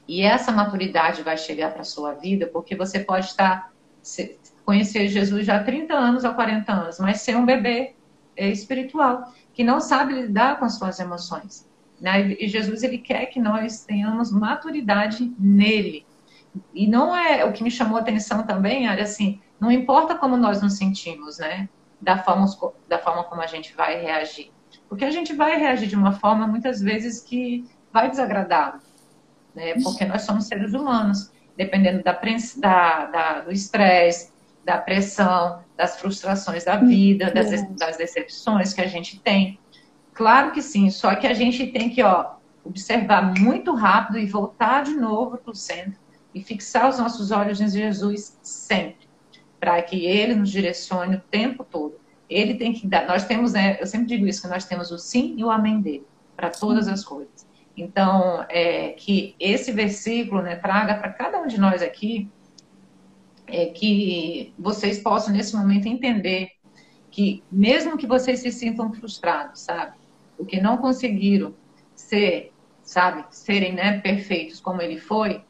e 0.07 0.21
essa 0.21 0.51
maturidade 0.51 1.23
vai 1.23 1.37
chegar 1.37 1.71
para 1.71 1.81
a 1.81 1.85
sua 1.85 2.13
vida, 2.13 2.45
porque 2.45 2.75
você 2.75 2.99
pode 2.99 3.25
estar 3.25 3.73
conhecer 4.69 5.07
Jesus 5.07 5.47
já 5.47 5.55
há 5.55 5.63
30 5.63 5.95
anos 5.95 6.23
ou 6.23 6.31
40 6.31 6.71
anos, 6.71 6.99
mas 6.99 7.21
ser 7.21 7.35
um 7.35 7.43
bebê 7.43 7.95
espiritual 8.37 9.33
que 9.51 9.63
não 9.63 9.79
sabe 9.79 10.13
lidar 10.13 10.59
com 10.59 10.65
as 10.65 10.77
suas 10.77 10.99
emoções. 10.99 11.67
Né? 11.99 12.33
E 12.39 12.47
Jesus 12.47 12.83
ele 12.83 12.99
quer 12.99 13.25
que 13.25 13.39
nós 13.39 13.83
tenhamos 13.83 14.31
maturidade 14.31 15.33
nele. 15.39 16.05
E 16.71 16.85
não 16.85 17.15
é 17.15 17.43
o 17.45 17.51
que 17.51 17.63
me 17.63 17.71
chamou 17.71 17.97
a 17.97 18.01
atenção 18.01 18.45
também, 18.45 18.87
olha 18.87 19.01
assim, 19.01 19.41
não 19.59 19.71
importa 19.71 20.13
como 20.13 20.37
nós 20.37 20.61
nos 20.61 20.77
sentimos, 20.77 21.39
né? 21.39 21.67
Da 21.99 22.19
forma, 22.19 22.45
da 22.87 22.99
forma 22.99 23.23
como 23.23 23.41
a 23.41 23.47
gente 23.47 23.75
vai 23.75 23.99
reagir. 23.99 24.51
Porque 24.87 25.03
a 25.03 25.09
gente 25.09 25.33
vai 25.33 25.57
reagir 25.57 25.87
de 25.87 25.95
uma 25.95 26.11
forma 26.11 26.45
muitas 26.45 26.79
vezes 26.79 27.21
que 27.21 27.67
vai 27.91 28.07
desagradar, 28.07 28.79
né? 29.55 29.73
Porque 29.83 30.05
nós 30.05 30.21
somos 30.21 30.45
seres 30.45 30.75
humanos. 30.75 31.31
dependendo 31.57 32.03
da, 32.03 32.13
da, 32.13 33.05
da 33.05 33.41
do 33.41 33.51
estresse, 33.51 34.31
da 34.69 34.77
pressão, 34.77 35.63
das 35.75 35.99
frustrações 35.99 36.63
da 36.63 36.75
vida, 36.75 37.31
das, 37.31 37.67
das 37.75 37.97
decepções 37.97 38.71
que 38.71 38.81
a 38.81 38.85
gente 38.85 39.19
tem. 39.19 39.59
Claro 40.13 40.51
que 40.51 40.61
sim, 40.61 40.91
só 40.91 41.15
que 41.15 41.25
a 41.25 41.33
gente 41.33 41.65
tem 41.67 41.89
que 41.89 42.03
ó, 42.03 42.33
observar 42.63 43.33
muito 43.39 43.73
rápido 43.73 44.19
e 44.19 44.27
voltar 44.27 44.83
de 44.83 44.93
novo 44.93 45.39
para 45.39 45.51
o 45.51 45.55
centro 45.55 45.99
e 46.35 46.43
fixar 46.43 46.87
os 46.87 46.99
nossos 46.99 47.31
olhos 47.31 47.59
em 47.59 47.67
Jesus 47.67 48.37
sempre, 48.43 49.09
para 49.59 49.81
que 49.81 50.05
Ele 50.05 50.35
nos 50.35 50.51
direcione 50.51 51.15
o 51.15 51.21
tempo 51.31 51.63
todo. 51.63 51.99
Ele 52.29 52.53
tem 52.53 52.71
que 52.71 52.85
dar. 52.85 53.07
Nós 53.07 53.25
temos, 53.25 53.53
né, 53.53 53.81
eu 53.81 53.87
sempre 53.87 54.05
digo 54.05 54.27
isso, 54.27 54.43
que 54.43 54.47
nós 54.47 54.65
temos 54.65 54.91
o 54.91 54.99
sim 54.99 55.33
e 55.35 55.43
o 55.43 55.49
amém 55.49 55.81
dele 55.81 56.05
para 56.35 56.51
todas 56.51 56.87
as 56.87 57.03
coisas. 57.03 57.47
Então, 57.75 58.45
é, 58.49 58.89
que 58.89 59.35
esse 59.39 59.71
versículo 59.71 60.43
né, 60.43 60.57
traga 60.57 60.93
para 60.93 61.11
cada 61.11 61.41
um 61.41 61.47
de 61.47 61.59
nós 61.59 61.81
aqui 61.81 62.29
é, 63.51 63.65
que 63.67 64.53
vocês 64.57 64.99
possam, 64.99 65.33
nesse 65.33 65.55
momento, 65.55 65.87
entender 65.87 66.51
que, 67.11 67.43
mesmo 67.51 67.97
que 67.97 68.07
vocês 68.07 68.39
se 68.39 68.51
sintam 68.51 68.93
frustrados, 68.93 69.61
sabe? 69.61 69.97
Porque 70.37 70.61
não 70.61 70.77
conseguiram 70.77 71.53
ser, 71.95 72.53
sabe, 72.81 73.25
serem 73.31 73.73
né, 73.73 73.99
perfeitos 73.99 74.59
como 74.59 74.81
ele 74.81 74.97
foi, 74.97 75.43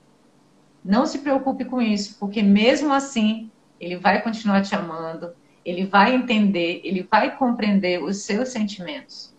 não 0.84 1.06
se 1.06 1.20
preocupe 1.20 1.66
com 1.66 1.82
isso, 1.82 2.18
porque 2.20 2.42
mesmo 2.42 2.94
assim, 2.94 3.52
ele 3.80 3.98
vai 3.98 4.22
continuar 4.22 4.62
te 4.62 4.74
amando, 4.74 5.34
ele 5.66 5.86
vai 5.86 6.16
entender, 6.16 6.82
ele 6.84 7.04
vai 7.04 7.38
compreender 7.38 8.02
os 8.02 8.24
seus 8.24 8.50
sentimentos. 8.50 9.34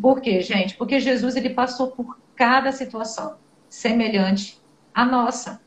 Por 0.00 0.20
quê, 0.20 0.40
gente? 0.40 0.76
Porque 0.76 0.98
Jesus 0.98 1.36
ele 1.36 1.50
passou 1.50 1.88
por 1.90 2.18
cada 2.34 2.72
situação 2.72 3.36
semelhante 3.68 4.60
à 4.94 5.04
nossa, 5.04 5.60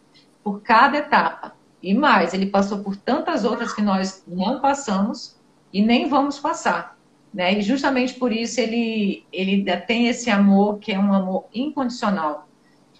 por 0.43 0.61
cada 0.61 0.97
etapa. 0.97 1.55
E 1.81 1.93
mais, 1.93 2.33
ele 2.33 2.45
passou 2.45 2.79
por 2.79 2.95
tantas 2.95 3.43
outras 3.43 3.73
que 3.73 3.81
nós 3.81 4.23
não 4.27 4.59
passamos 4.59 5.39
e 5.73 5.81
nem 5.81 6.07
vamos 6.07 6.39
passar. 6.39 6.97
Né? 7.33 7.57
E 7.57 7.61
justamente 7.61 8.13
por 8.15 8.31
isso 8.31 8.59
ele, 8.59 9.25
ele 9.31 9.63
tem 9.81 10.07
esse 10.07 10.29
amor 10.29 10.79
que 10.79 10.91
é 10.91 10.99
um 10.99 11.13
amor 11.13 11.45
incondicional. 11.53 12.47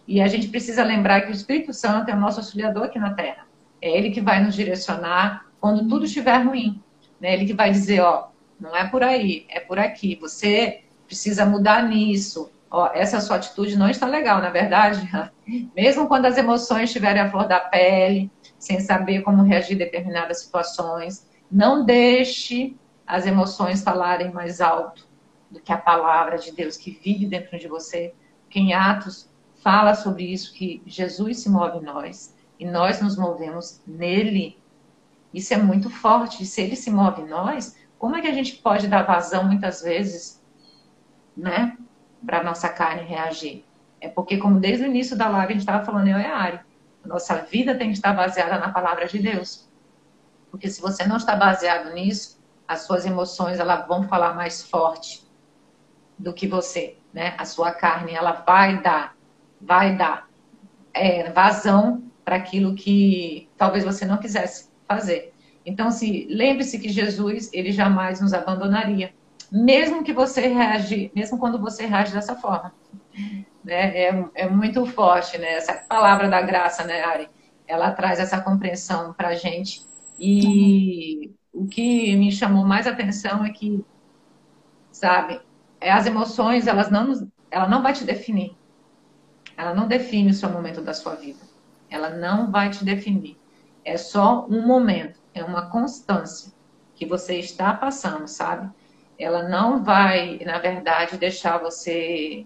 E 0.08 0.22
a 0.22 0.28
gente 0.28 0.48
precisa 0.48 0.84
lembrar 0.84 1.22
que 1.22 1.32
o 1.32 1.34
Espírito 1.34 1.74
Santo 1.74 2.10
é 2.10 2.16
o 2.16 2.20
nosso 2.20 2.40
auxiliador 2.40 2.84
aqui 2.84 2.98
na 2.98 3.14
Terra. 3.14 3.46
É 3.82 3.96
ele 3.98 4.12
que 4.12 4.22
vai 4.22 4.44
nos 4.44 4.56
direcionar 4.56 5.46
quando 5.60 5.88
tudo 5.88 6.06
estiver 6.06 6.38
ruim. 6.38 6.82
Né? 7.20 7.34
Ele 7.34 7.46
que 7.46 7.54
vai 7.54 7.72
dizer, 7.72 8.02
ó, 8.02 8.30
não 8.60 8.76
é 8.76 8.88
por 8.88 9.04
aí, 9.04 9.46
é 9.50 9.60
por 9.60 9.78
aqui. 9.78 10.18
Você 10.22 10.84
precisa 11.06 11.46
mudar 11.46 11.88
nisso. 11.88 12.52
Ó, 12.70 12.90
essa 12.94 13.20
sua 13.20 13.36
atitude 13.36 13.78
não 13.78 13.90
está 13.90 14.08
legal, 14.08 14.42
na 14.42 14.50
verdade. 14.50 15.10
Mesmo 15.76 16.08
quando 16.08 16.26
as 16.26 16.38
emoções 16.38 16.86
estiverem 16.86 17.22
à 17.22 17.30
flor 17.30 17.48
da 17.48 17.60
pele, 17.60 18.32
sem 18.62 18.80
saber 18.80 19.24
como 19.24 19.42
reagir 19.42 19.74
a 19.74 19.80
determinadas 19.80 20.44
situações, 20.44 21.28
não 21.52 21.84
deixe 21.84 22.78
as 23.08 23.26
emoções 23.26 23.84
falarem 23.84 24.32
mais 24.32 24.62
alto 24.62 25.10
do 25.50 25.60
que 25.60 25.74
a 25.74 25.78
palavra 25.78 26.38
de 26.38 26.52
Deus 26.52 26.78
que 26.78 26.92
vive 26.92 27.26
dentro 27.26 27.58
de 27.58 27.68
você. 27.68 28.14
Que 28.52 28.60
em 28.60 28.72
Atos 28.72 29.28
fala 29.64 29.96
sobre 29.96 30.32
isso, 30.32 30.54
que 30.54 30.80
Jesus 30.86 31.40
se 31.40 31.50
move 31.50 31.80
em 31.80 31.84
nós 31.84 32.38
e 32.60 32.66
nós 32.66 33.02
nos 33.02 33.18
movemos 33.18 33.82
nele. 33.88 34.60
Isso 35.34 35.56
é 35.56 35.58
muito 35.58 35.90
forte. 35.90 36.46
Se 36.46 36.62
ele 36.62 36.76
se 36.76 36.92
move 36.92 37.24
em 37.24 37.28
nós, 37.28 37.76
como 37.98 38.16
é 38.16 38.22
que 38.22 38.28
a 38.28 38.34
gente 38.34 38.58
pode 38.58 38.88
dar 38.88 39.02
vazão 39.02 39.46
muitas 39.46 39.82
vezes, 39.82 40.40
né, 41.36 41.76
para 42.24 42.44
nossa 42.44 42.70
carne 42.70 43.02
reagir? 43.02 43.66
É 44.00 44.08
porque, 44.08 44.38
como 44.38 44.60
desde 44.60 44.84
o 44.84 44.88
início 44.88 45.18
da 45.18 45.28
live 45.28 45.48
a 45.48 45.54
gente 45.54 45.62
estava 45.62 45.84
falando, 45.84 46.08
eu 46.08 46.20
e 46.20 46.26
a 46.26 46.38
Ari, 46.38 46.58
a 46.58 46.71
nossa 47.06 47.36
vida 47.38 47.76
tem 47.76 47.90
que 47.90 47.96
estar 47.96 48.14
baseada 48.14 48.58
na 48.58 48.70
palavra 48.70 49.08
de 49.08 49.20
Deus. 49.20 49.68
Porque 50.50 50.70
se 50.70 50.82
você 50.82 51.06
não 51.06 51.18
está 51.18 51.36
baseado 51.36 51.94
nisso, 51.94 52.42
as 52.68 52.82
suas 52.82 53.06
emoções 53.06 53.60
elas 53.60 53.88
vão 53.88 54.08
falar 54.08 54.34
mais 54.34 54.64
forte 54.64 55.26
do 56.18 56.34
que 56.34 56.48
você, 56.48 56.98
né? 57.14 57.34
A 57.38 57.46
sua 57.46 57.72
carne 57.72 58.14
ela 58.14 58.32
vai 58.46 58.82
dar, 58.82 59.16
vai 59.60 59.96
dar 59.96 60.30
é, 60.94 61.32
vazão 61.32 62.04
para 62.24 62.36
aquilo 62.36 62.76
que 62.76 63.50
talvez 63.58 63.84
você 63.84 64.06
não 64.06 64.18
quisesse 64.18 64.70
fazer. 64.88 65.34
Então, 65.66 65.92
se 65.92 66.28
lembre-se 66.30 66.80
que 66.80 66.90
Jesus 66.90 67.50
ele 67.54 67.72
jamais 67.72 68.20
nos 68.22 68.34
abandonaria, 68.34 69.14
mesmo 69.52 70.04
que 70.04 70.14
você 70.14 70.48
reage, 70.48 71.12
mesmo 71.14 71.38
quando 71.38 71.60
você 71.60 71.86
reage 71.86 72.14
dessa 72.14 72.36
forma, 72.36 72.74
né? 73.64 73.98
É, 73.98 74.26
é 74.36 74.50
muito 74.50 74.86
forte, 74.86 75.38
né? 75.38 75.54
Essa 75.54 75.74
palavra 75.74 76.28
da 76.28 76.42
graça, 76.42 76.84
né, 76.84 77.04
Ari? 77.04 77.30
Ela 77.68 77.92
traz 77.92 78.20
essa 78.20 78.42
compreensão 78.42 79.14
para 79.14 79.30
a 79.30 79.36
gente 79.36 79.82
e 80.20 81.34
o 81.54 81.68
que 81.68 82.16
me 82.16 82.32
chamou 82.32 82.66
mais 82.66 82.88
atenção 82.88 83.44
é 83.46 83.52
que, 83.52 83.84
sabe, 84.92 85.42
as 85.82 86.06
emoções, 86.06 86.68
elas 86.68 86.92
não, 86.92 87.30
ela 87.50 87.68
não 87.68 87.82
vai 87.82 87.94
te 87.94 88.04
definir. 88.04 88.56
Ela 89.58 89.74
não 89.74 89.88
define 89.88 90.32
o 90.32 90.34
seu 90.34 90.50
momento 90.50 90.82
da 90.82 90.94
sua 90.94 91.16
vida. 91.16 91.40
Ela 91.90 92.10
não 92.10 92.52
vai 92.52 92.70
te 92.70 92.86
definir. 92.86 93.38
É 93.84 93.98
só 93.98 94.46
um 94.48 94.66
momento, 94.66 95.20
é 95.34 95.44
uma 95.44 95.70
constância 95.70 96.54
que 96.96 97.06
você 97.06 97.40
está 97.40 97.74
passando, 97.74 98.28
sabe? 98.28 98.70
Ela 99.18 99.50
não 99.50 99.84
vai, 99.84 100.40
na 100.46 100.60
verdade, 100.60 101.18
deixar 101.18 101.58
você 101.58 102.46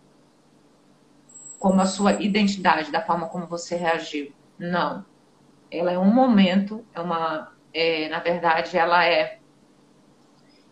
como 1.65 1.82
a 1.82 1.88
sua 1.88 2.21
identidade, 2.21 2.91
da 2.91 3.01
forma 3.01 3.28
como 3.28 3.47
você 3.47 3.75
reagiu. 3.75 4.32
Não. 4.56 5.04
Ela 5.71 5.93
é 5.93 5.97
um 5.97 6.13
momento, 6.13 6.86
é 6.93 7.01
uma 7.01 7.51
é, 7.73 8.08
na 8.08 8.19
verdade, 8.19 8.78
ela 8.78 9.04
é. 9.04 9.39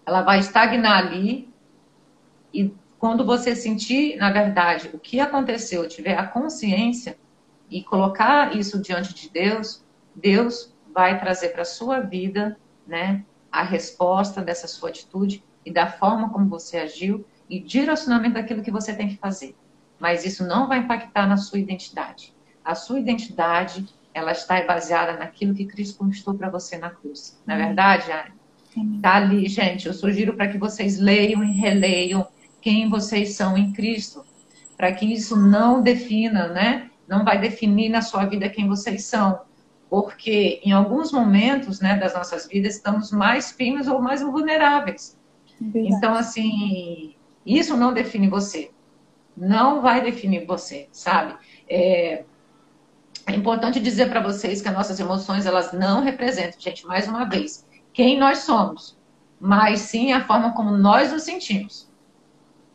Ela 0.06 0.22
vai 0.22 0.38
estagnar 0.38 1.00
ali 1.00 1.52
e 2.54 2.72
quando 3.00 3.26
você 3.26 3.56
sentir, 3.56 4.18
na 4.18 4.32
verdade, 4.32 4.92
o 4.94 5.00
que 5.00 5.20
aconteceu, 5.20 5.88
tiver 5.88 6.16
a 6.16 6.28
consciência 6.28 7.18
e 7.72 7.84
colocar 7.84 8.56
isso 8.56 8.80
diante 8.80 9.16
de 9.16 9.32
Deus, 9.32 9.84
Deus 10.16 10.76
vai 10.94 11.20
trazer 11.20 11.50
para 11.50 11.64
a 11.64 11.66
sua 11.66 12.02
vida, 12.02 12.56
né, 12.86 13.26
a 13.52 13.64
resposta 13.64 14.44
dessa 14.44 14.68
sua 14.68 14.90
atitude 14.90 15.44
e 15.66 15.74
da 15.74 15.88
forma 15.88 16.30
como 16.30 16.48
você 16.48 16.78
agiu 16.78 17.26
e 17.50 17.60
direcionamento 17.60 18.36
daquilo 18.36 18.62
que 18.62 18.70
você 18.70 18.96
tem 18.96 19.08
que 19.08 19.18
fazer. 19.18 19.56
Mas 20.04 20.26
isso 20.26 20.46
não 20.46 20.68
vai 20.68 20.80
impactar 20.80 21.26
na 21.26 21.38
sua 21.38 21.60
identidade. 21.60 22.36
A 22.62 22.76
sua 22.76 23.00
identidade 23.00 23.88
ela 24.14 24.34
está 24.34 24.62
baseada 24.66 25.14
naquilo 25.14 25.56
que 25.56 25.66
Cristo 25.66 25.98
conquistou 25.98 26.34
para 26.34 26.50
você 26.50 26.78
na 26.78 26.90
cruz. 26.90 27.42
Na 27.48 27.54
é 27.54 27.68
verdade, 27.68 28.12
Está 28.98 29.16
ali, 29.16 29.48
gente. 29.48 29.88
Eu 29.88 29.94
sugiro 29.94 30.34
para 30.34 30.50
que 30.50 30.58
vocês 30.58 31.00
leiam 31.00 31.42
e 31.42 31.54
releiam 31.54 32.28
quem 32.60 32.90
vocês 32.90 33.36
são 33.36 33.58
em 33.58 33.72
Cristo, 33.72 34.26
para 34.76 34.92
que 34.92 35.06
isso 35.06 35.38
não 35.38 35.82
defina, 35.82 36.50
né? 36.50 36.90
Não 37.08 37.24
vai 37.24 37.40
definir 37.40 37.88
na 37.88 38.02
sua 38.02 38.26
vida 38.26 38.50
quem 38.50 38.68
vocês 38.68 39.06
são, 39.06 39.40
porque 39.90 40.60
em 40.66 40.74
alguns 40.74 41.14
momentos, 41.14 41.80
né, 41.80 41.96
das 41.96 42.14
nossas 42.14 42.46
vidas 42.46 42.76
estamos 42.76 43.10
mais 43.10 43.54
firmes 43.54 43.88
ou 43.88 44.02
mais 44.02 44.22
vulneráveis. 44.22 45.18
Verdade. 45.62 45.96
Então, 45.96 46.14
assim, 46.14 47.16
isso 47.46 47.78
não 47.78 47.94
define 47.94 48.28
você, 48.28 48.70
não 49.36 49.82
vai 49.82 50.02
definir 50.02 50.46
você, 50.46 50.88
sabe? 50.92 51.36
É, 51.70 52.24
é 53.26 53.34
importante 53.34 53.80
dizer 53.80 54.10
para 54.10 54.22
vocês 54.22 54.62
que 54.62 54.68
as 54.68 54.74
nossas 54.74 55.00
emoções, 55.00 55.46
elas 55.46 55.72
não 55.72 56.02
representam, 56.02 56.60
gente, 56.60 56.86
mais 56.86 57.08
uma 57.08 57.26
vez, 57.26 57.66
quem 57.94 58.20
nós 58.20 58.40
somos, 58.40 58.98
mas 59.40 59.82
sim 59.82 60.12
a 60.12 60.26
forma 60.26 60.54
como 60.54 60.72
nós 60.72 61.12
nos 61.12 61.24
sentimos. 61.24 61.92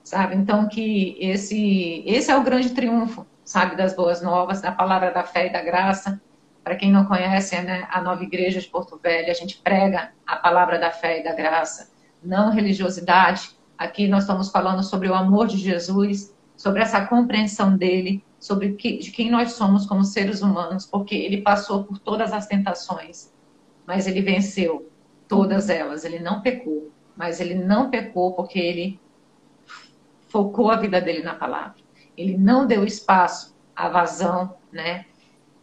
Sabe? 0.03 0.37
Então, 0.37 0.69
que 0.69 1.19
esse, 1.21 2.03
esse 2.07 2.31
é 2.31 2.37
o 2.37 2.43
grande 2.43 2.71
triunfo, 2.71 3.27
sabe, 3.45 3.77
das 3.77 3.95
boas 3.95 4.23
novas, 4.23 4.61
da 4.61 4.73
palavra 4.73 5.11
da 5.11 5.23
fé 5.23 5.49
e 5.49 5.53
da 5.53 5.63
graça. 5.63 6.21
Para 6.65 6.77
quem 6.77 6.91
não 6.91 7.05
conhece, 7.05 7.61
né, 7.61 7.87
a 7.91 8.01
nova 8.01 8.23
igreja 8.23 8.59
de 8.59 8.69
Porto 8.69 8.99
Velho, 9.03 9.31
a 9.31 9.35
gente 9.35 9.59
prega 9.59 10.13
a 10.27 10.37
palavra 10.37 10.79
da 10.79 10.91
fé 10.91 11.21
e 11.21 11.25
da 11.25 11.35
graça, 11.35 11.91
não 12.23 12.51
religiosidade. 12.51 13.51
Aqui 13.77 14.09
nós 14.09 14.25
estamos 14.25 14.51
falando 14.51 14.83
sobre 14.83 15.09
o 15.09 15.15
amor 15.15 15.47
de 15.47 15.59
Jesus, 15.59 16.35
sobre 16.59 16.83
essa 16.83 17.07
compreensão 17.07 17.77
dele, 17.77 18.23
sobre 18.41 18.73
que, 18.73 18.99
de 18.99 19.13
quem 19.13 19.31
nós 19.31 19.53
somos 19.53 19.87
como 19.87 20.03
seres 20.03 20.43
humanos, 20.43 20.85
porque 20.85 21.15
ele 21.15 21.41
passou 21.41 21.85
por 21.85 22.01
todas 22.01 22.33
as 22.33 22.49
tentações, 22.49 23.33
mas 23.87 24.09
ele 24.09 24.21
venceu 24.21 24.91
todas 25.29 25.71
elas. 25.71 26.05
Ele 26.05 26.19
não 26.19 26.43
pecou, 26.43 26.91
mas 27.17 27.41
ele 27.41 27.55
não 27.55 27.91
pecou 27.91 28.33
porque 28.35 28.59
ele 28.59 29.01
focou 30.29 30.69
a 30.69 30.77
vida 30.77 31.01
dele 31.01 31.23
na 31.23 31.37
palavra. 31.37 31.77
Ele 32.17 32.37
não 32.37 32.67
deu 32.67 32.85
espaço 32.85 33.57
à 33.75 33.89
vazão, 33.89 34.57
né, 34.73 35.07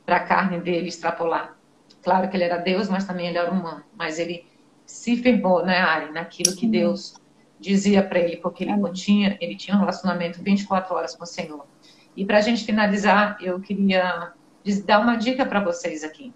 para 0.05 0.15
a 0.15 0.25
carne 0.25 0.61
dele 0.61 0.87
extrapolar. 0.87 1.57
Claro 2.01 2.29
que 2.29 2.37
ele 2.37 2.45
era 2.45 2.57
Deus, 2.57 2.87
mas 2.87 3.03
também 3.03 3.27
ele 3.27 3.37
era 3.37 3.51
humano. 3.51 3.83
Mas 3.97 4.17
ele 4.17 4.47
se 4.85 5.17
firmou, 5.17 5.65
né, 5.65 5.79
Ari, 5.79 6.13
naquilo 6.13 6.55
que 6.55 6.65
Deus 6.65 7.15
dizia 7.59 8.03
para 8.03 8.19
ele, 8.19 8.37
porque 8.37 8.63
ele 8.63 8.77
continha, 8.79 9.37
ele 9.39 9.55
tinha 9.55 9.75
um 9.75 9.79
relacionamento 9.79 10.41
24 10.41 10.93
horas 10.93 11.15
com 11.15 11.23
o 11.23 11.27
Senhor. 11.27 11.65
E 12.15 12.25
para 12.25 12.37
a 12.37 12.41
gente 12.41 12.63
finalizar, 12.63 13.37
eu 13.41 13.59
queria 13.59 14.33
dar 14.85 14.99
uma 14.99 15.15
dica 15.15 15.45
para 15.45 15.59
vocês 15.59 16.03
aqui. 16.03 16.33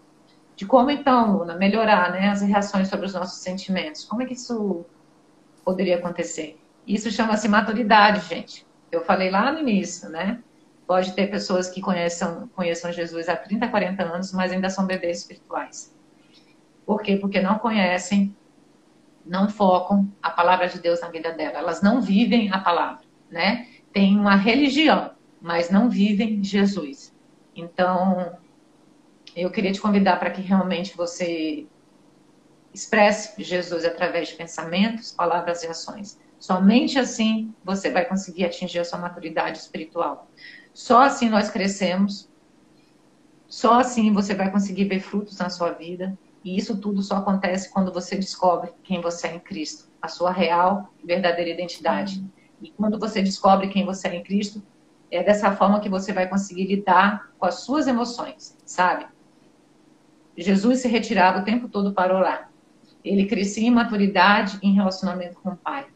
De 0.55 0.65
como, 0.65 0.91
então, 0.91 1.37
Luna, 1.37 1.55
melhorar 1.55 2.11
né, 2.11 2.29
as 2.29 2.41
reações 2.41 2.89
sobre 2.89 3.05
os 3.05 3.13
nossos 3.13 3.41
sentimentos. 3.41 4.03
Como 4.03 4.21
é 4.21 4.25
que 4.25 4.33
isso 4.33 4.85
poderia 5.63 5.97
acontecer? 5.97 6.59
Isso 6.85 7.09
chama-se 7.11 7.47
maturidade, 7.47 8.27
gente. 8.27 8.65
Eu 8.91 9.01
falei 9.01 9.29
lá 9.29 9.51
no 9.51 9.59
início, 9.59 10.09
né? 10.09 10.41
Pode 10.85 11.13
ter 11.13 11.27
pessoas 11.27 11.69
que 11.69 11.79
conheçam, 11.79 12.49
conheçam 12.55 12.91
Jesus 12.91 13.29
há 13.29 13.35
30, 13.35 13.67
40 13.67 14.03
anos, 14.03 14.33
mas 14.33 14.51
ainda 14.51 14.69
são 14.69 14.85
bebês 14.85 15.19
espirituais. 15.19 15.95
Por 16.85 17.01
quê? 17.01 17.15
Porque 17.15 17.39
não 17.39 17.59
conhecem, 17.59 18.35
não 19.29 19.47
focam 19.47 20.11
a 20.23 20.31
palavra 20.31 20.67
de 20.67 20.79
Deus 20.79 20.99
na 20.99 21.09
vida 21.09 21.31
dela. 21.31 21.59
Elas 21.59 21.83
não 21.83 22.01
vivem 22.01 22.51
a 22.51 22.59
palavra, 22.59 23.05
né? 23.29 23.67
Tem 23.93 24.17
uma 24.17 24.35
religião, 24.35 25.11
mas 25.39 25.69
não 25.69 25.87
vivem 25.87 26.43
Jesus. 26.43 27.15
Então, 27.55 28.35
eu 29.35 29.51
queria 29.51 29.71
te 29.71 29.79
convidar 29.79 30.17
para 30.17 30.31
que 30.31 30.41
realmente 30.41 30.97
você 30.97 31.67
expresse 32.73 33.41
Jesus 33.43 33.85
através 33.85 34.29
de 34.29 34.35
pensamentos, 34.35 35.11
palavras 35.11 35.63
e 35.63 35.67
ações. 35.67 36.19
Somente 36.39 36.97
assim 36.97 37.53
você 37.63 37.91
vai 37.91 38.05
conseguir 38.05 38.45
atingir 38.45 38.79
a 38.79 38.85
sua 38.85 38.97
maturidade 38.97 39.59
espiritual. 39.59 40.27
Só 40.73 41.03
assim 41.03 41.29
nós 41.29 41.51
crescemos. 41.51 42.27
Só 43.47 43.79
assim 43.79 44.11
você 44.11 44.33
vai 44.33 44.51
conseguir 44.51 44.85
ver 44.85 45.01
frutos 45.01 45.37
na 45.37 45.49
sua 45.49 45.71
vida. 45.71 46.17
E 46.43 46.57
isso 46.57 46.77
tudo 46.79 47.01
só 47.01 47.17
acontece 47.17 47.71
quando 47.71 47.91
você 47.91 48.15
descobre 48.15 48.71
quem 48.83 49.01
você 49.01 49.27
é 49.27 49.35
em 49.35 49.39
Cristo, 49.39 49.89
a 50.01 50.07
sua 50.07 50.31
real 50.31 50.93
e 51.03 51.05
verdadeira 51.05 51.49
identidade. 51.49 52.23
E 52.61 52.69
quando 52.71 52.99
você 52.99 53.21
descobre 53.21 53.67
quem 53.67 53.85
você 53.85 54.07
é 54.07 54.15
em 54.15 54.23
Cristo, 54.23 54.61
é 55.11 55.23
dessa 55.23 55.51
forma 55.55 55.79
que 55.79 55.89
você 55.89 56.13
vai 56.13 56.27
conseguir 56.27 56.65
lidar 56.65 57.31
com 57.37 57.45
as 57.45 57.61
suas 57.61 57.87
emoções, 57.87 58.57
sabe? 58.65 59.07
Jesus 60.37 60.79
se 60.79 60.87
retirava 60.87 61.39
o 61.39 61.43
tempo 61.43 61.67
todo 61.67 61.93
para 61.93 62.15
orar. 62.15 62.51
Ele 63.03 63.25
crescia 63.25 63.67
em 63.67 63.71
maturidade 63.71 64.59
em 64.61 64.73
relacionamento 64.73 65.39
com 65.41 65.49
o 65.49 65.57
Pai. 65.57 65.87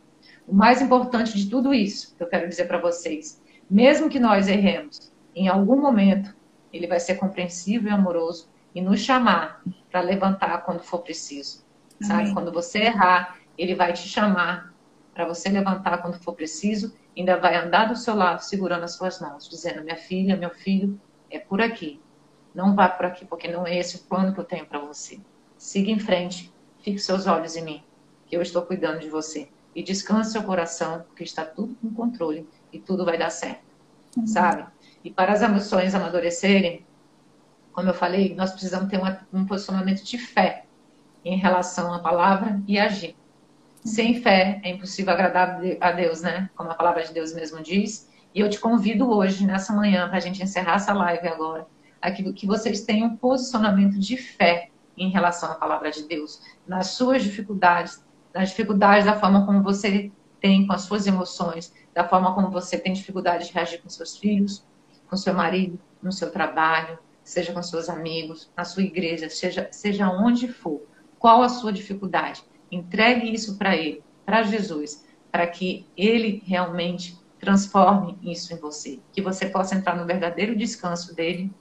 O 0.48 0.54
mais 0.54 0.82
importante 0.82 1.38
de 1.38 1.50
tudo 1.50 1.74
isso, 1.74 2.16
que 2.16 2.24
eu 2.24 2.28
quero 2.28 2.50
dizer 2.50 2.66
para 2.66 2.78
vocês, 2.78 3.42
mesmo 3.70 4.10
que 4.10 4.20
nós 4.20 4.48
erremos, 4.48 5.12
em 5.36 5.48
algum 5.48 5.80
momento, 5.80 6.36
ele 6.72 6.88
vai 6.88 7.00
ser 7.00 7.16
compreensivo 7.16 7.88
e 7.88 7.92
amoroso 7.92 8.50
e 8.74 8.82
nos 8.82 9.00
chamar 9.00 9.62
para 9.92 10.02
levantar 10.02 10.64
quando 10.64 10.82
for 10.82 11.00
preciso. 11.00 11.64
Sabe? 12.02 12.24
Amém. 12.24 12.34
Quando 12.34 12.52
você 12.52 12.80
errar, 12.80 13.38
ele 13.58 13.76
vai 13.76 13.94
te 13.94 14.08
chamar 14.08 14.74
para 15.14 15.26
você 15.26 15.50
levantar 15.50 16.00
quando 16.00 16.20
for 16.20 16.34
preciso, 16.34 16.96
ainda 17.16 17.38
vai 17.38 17.56
andar 17.56 17.86
do 17.86 17.96
seu 17.96 18.16
lado 18.16 18.40
segurando 18.42 18.84
as 18.84 18.96
suas 18.96 19.20
mãos, 19.20 19.48
dizendo: 19.48 19.84
"Minha 19.84 19.96
filha, 19.96 20.36
meu 20.36 20.50
filho, 20.50 21.00
é 21.30 21.40
por 21.40 21.62
aqui. 21.62 22.02
Não 22.54 22.76
vá 22.76 22.88
por 22.88 23.06
aqui, 23.06 23.26
porque 23.26 23.48
não 23.48 23.66
é 23.66 23.78
esse 23.78 23.98
o 23.98 24.00
plano 24.00 24.34
que 24.34 24.40
eu 24.40 24.44
tenho 24.44 24.66
para 24.66 24.80
você. 24.80 25.20
Siga 25.58 25.92
em 25.92 26.00
frente, 26.00 26.54
fixe 26.82 27.06
seus 27.06 27.26
olhos 27.26 27.56
em 27.56 27.64
mim, 27.64 27.84
que 28.28 28.36
eu 28.36 28.42
estou 28.42 28.62
cuidando 28.62 29.00
de 29.00 29.10
você. 29.10 29.50
E 29.76 29.82
descanse 29.82 30.32
seu 30.32 30.44
coração, 30.44 31.04
porque 31.08 31.24
está 31.24 31.44
tudo 31.44 31.76
com 31.76 31.92
controle 31.92 32.48
e 32.72 32.80
tudo 32.80 33.04
vai 33.04 33.18
dar 33.18 33.32
certo. 33.32 33.64
Uhum. 34.16 34.28
Sabe? 34.28 34.68
E 35.04 35.10
para 35.10 35.34
as 35.34 35.42
emoções 35.42 35.96
amadurecerem, 35.96 36.86
como 37.74 37.90
eu 37.90 37.94
falei, 37.94 38.36
nós 38.36 38.52
precisamos 38.52 38.90
ter 38.90 38.98
uma, 38.98 39.20
um 39.34 39.46
posicionamento 39.46 40.04
de 40.04 40.18
fé 40.18 40.66
em 41.26 41.38
relação 41.38 41.94
à 41.94 42.00
palavra 42.00 42.62
e 42.68 42.78
agir. 42.78 43.16
Sem 43.84 44.22
fé 44.22 44.62
é 44.64 44.70
impossível 44.70 45.12
agradar 45.12 45.60
a 45.82 45.92
Deus, 45.92 46.22
né? 46.22 46.50
Como 46.56 46.70
a 46.70 46.76
palavra 46.76 47.04
de 47.04 47.14
Deus 47.14 47.34
mesmo 47.34 47.62
diz. 47.62 48.10
E 48.34 48.40
eu 48.40 48.50
te 48.50 48.60
convido 48.60 49.10
hoje, 49.10 49.46
nessa 49.46 49.74
manhã, 49.74 50.08
para 50.08 50.18
a 50.18 50.22
gente 50.22 50.42
encerrar 50.42 50.76
essa 50.76 50.94
live 50.94 51.28
agora, 51.28 51.68
aqui, 52.02 52.32
que 52.34 52.48
vocês 52.48 52.82
tenham 52.82 53.10
um 53.10 53.18
posicionamento 53.18 54.00
de 54.00 54.16
fé 54.16 54.70
em 54.98 55.10
relação 55.10 55.52
à 55.52 55.56
palavra 55.56 55.92
de 55.92 56.08
Deus, 56.08 56.42
nas 56.68 56.88
suas 56.88 57.24
dificuldades, 57.24 58.04
nas 58.34 58.50
dificuldades 58.50 59.06
da 59.06 59.20
forma 59.20 59.46
como 59.46 59.62
você 59.62 60.12
tem 60.40 60.66
com 60.68 60.74
as 60.74 60.82
suas 60.82 61.08
emoções, 61.08 61.74
da 61.94 62.08
forma 62.08 62.34
como 62.34 62.50
você 62.50 62.78
tem 62.78 62.94
dificuldade 62.94 63.48
de 63.48 63.54
reagir 63.54 63.82
com 63.82 63.90
seus 63.90 64.18
filhos, 64.18 64.66
com 65.10 65.16
seu 65.16 65.34
marido, 65.34 65.80
no 66.02 66.12
seu 66.12 66.32
trabalho, 66.32 66.98
seja 67.24 67.54
com 67.54 67.64
seus 67.64 67.90
amigos, 67.90 68.52
na 68.56 68.66
sua 68.66 68.84
igreja, 68.84 69.30
seja, 69.30 69.68
seja 69.72 70.10
onde 70.10 70.48
for. 70.48 70.82
Qual 71.18 71.42
a 71.42 71.50
sua 71.50 71.72
dificuldade? 71.72 72.44
Entregue 72.72 73.34
isso 73.34 73.58
para 73.58 73.76
Ele, 73.76 74.04
para 74.26 74.44
Jesus, 74.44 75.06
para 75.32 75.48
que 75.48 75.86
Ele 75.96 76.44
realmente 76.46 77.18
transforme 77.40 78.18
isso 78.22 78.54
em 78.54 78.58
você. 78.58 79.00
Que 79.12 79.22
você 79.22 79.46
possa 79.46 79.76
entrar 79.76 79.96
no 79.96 80.06
verdadeiro 80.06 80.56
descanso 80.56 81.16
dele 81.16 81.52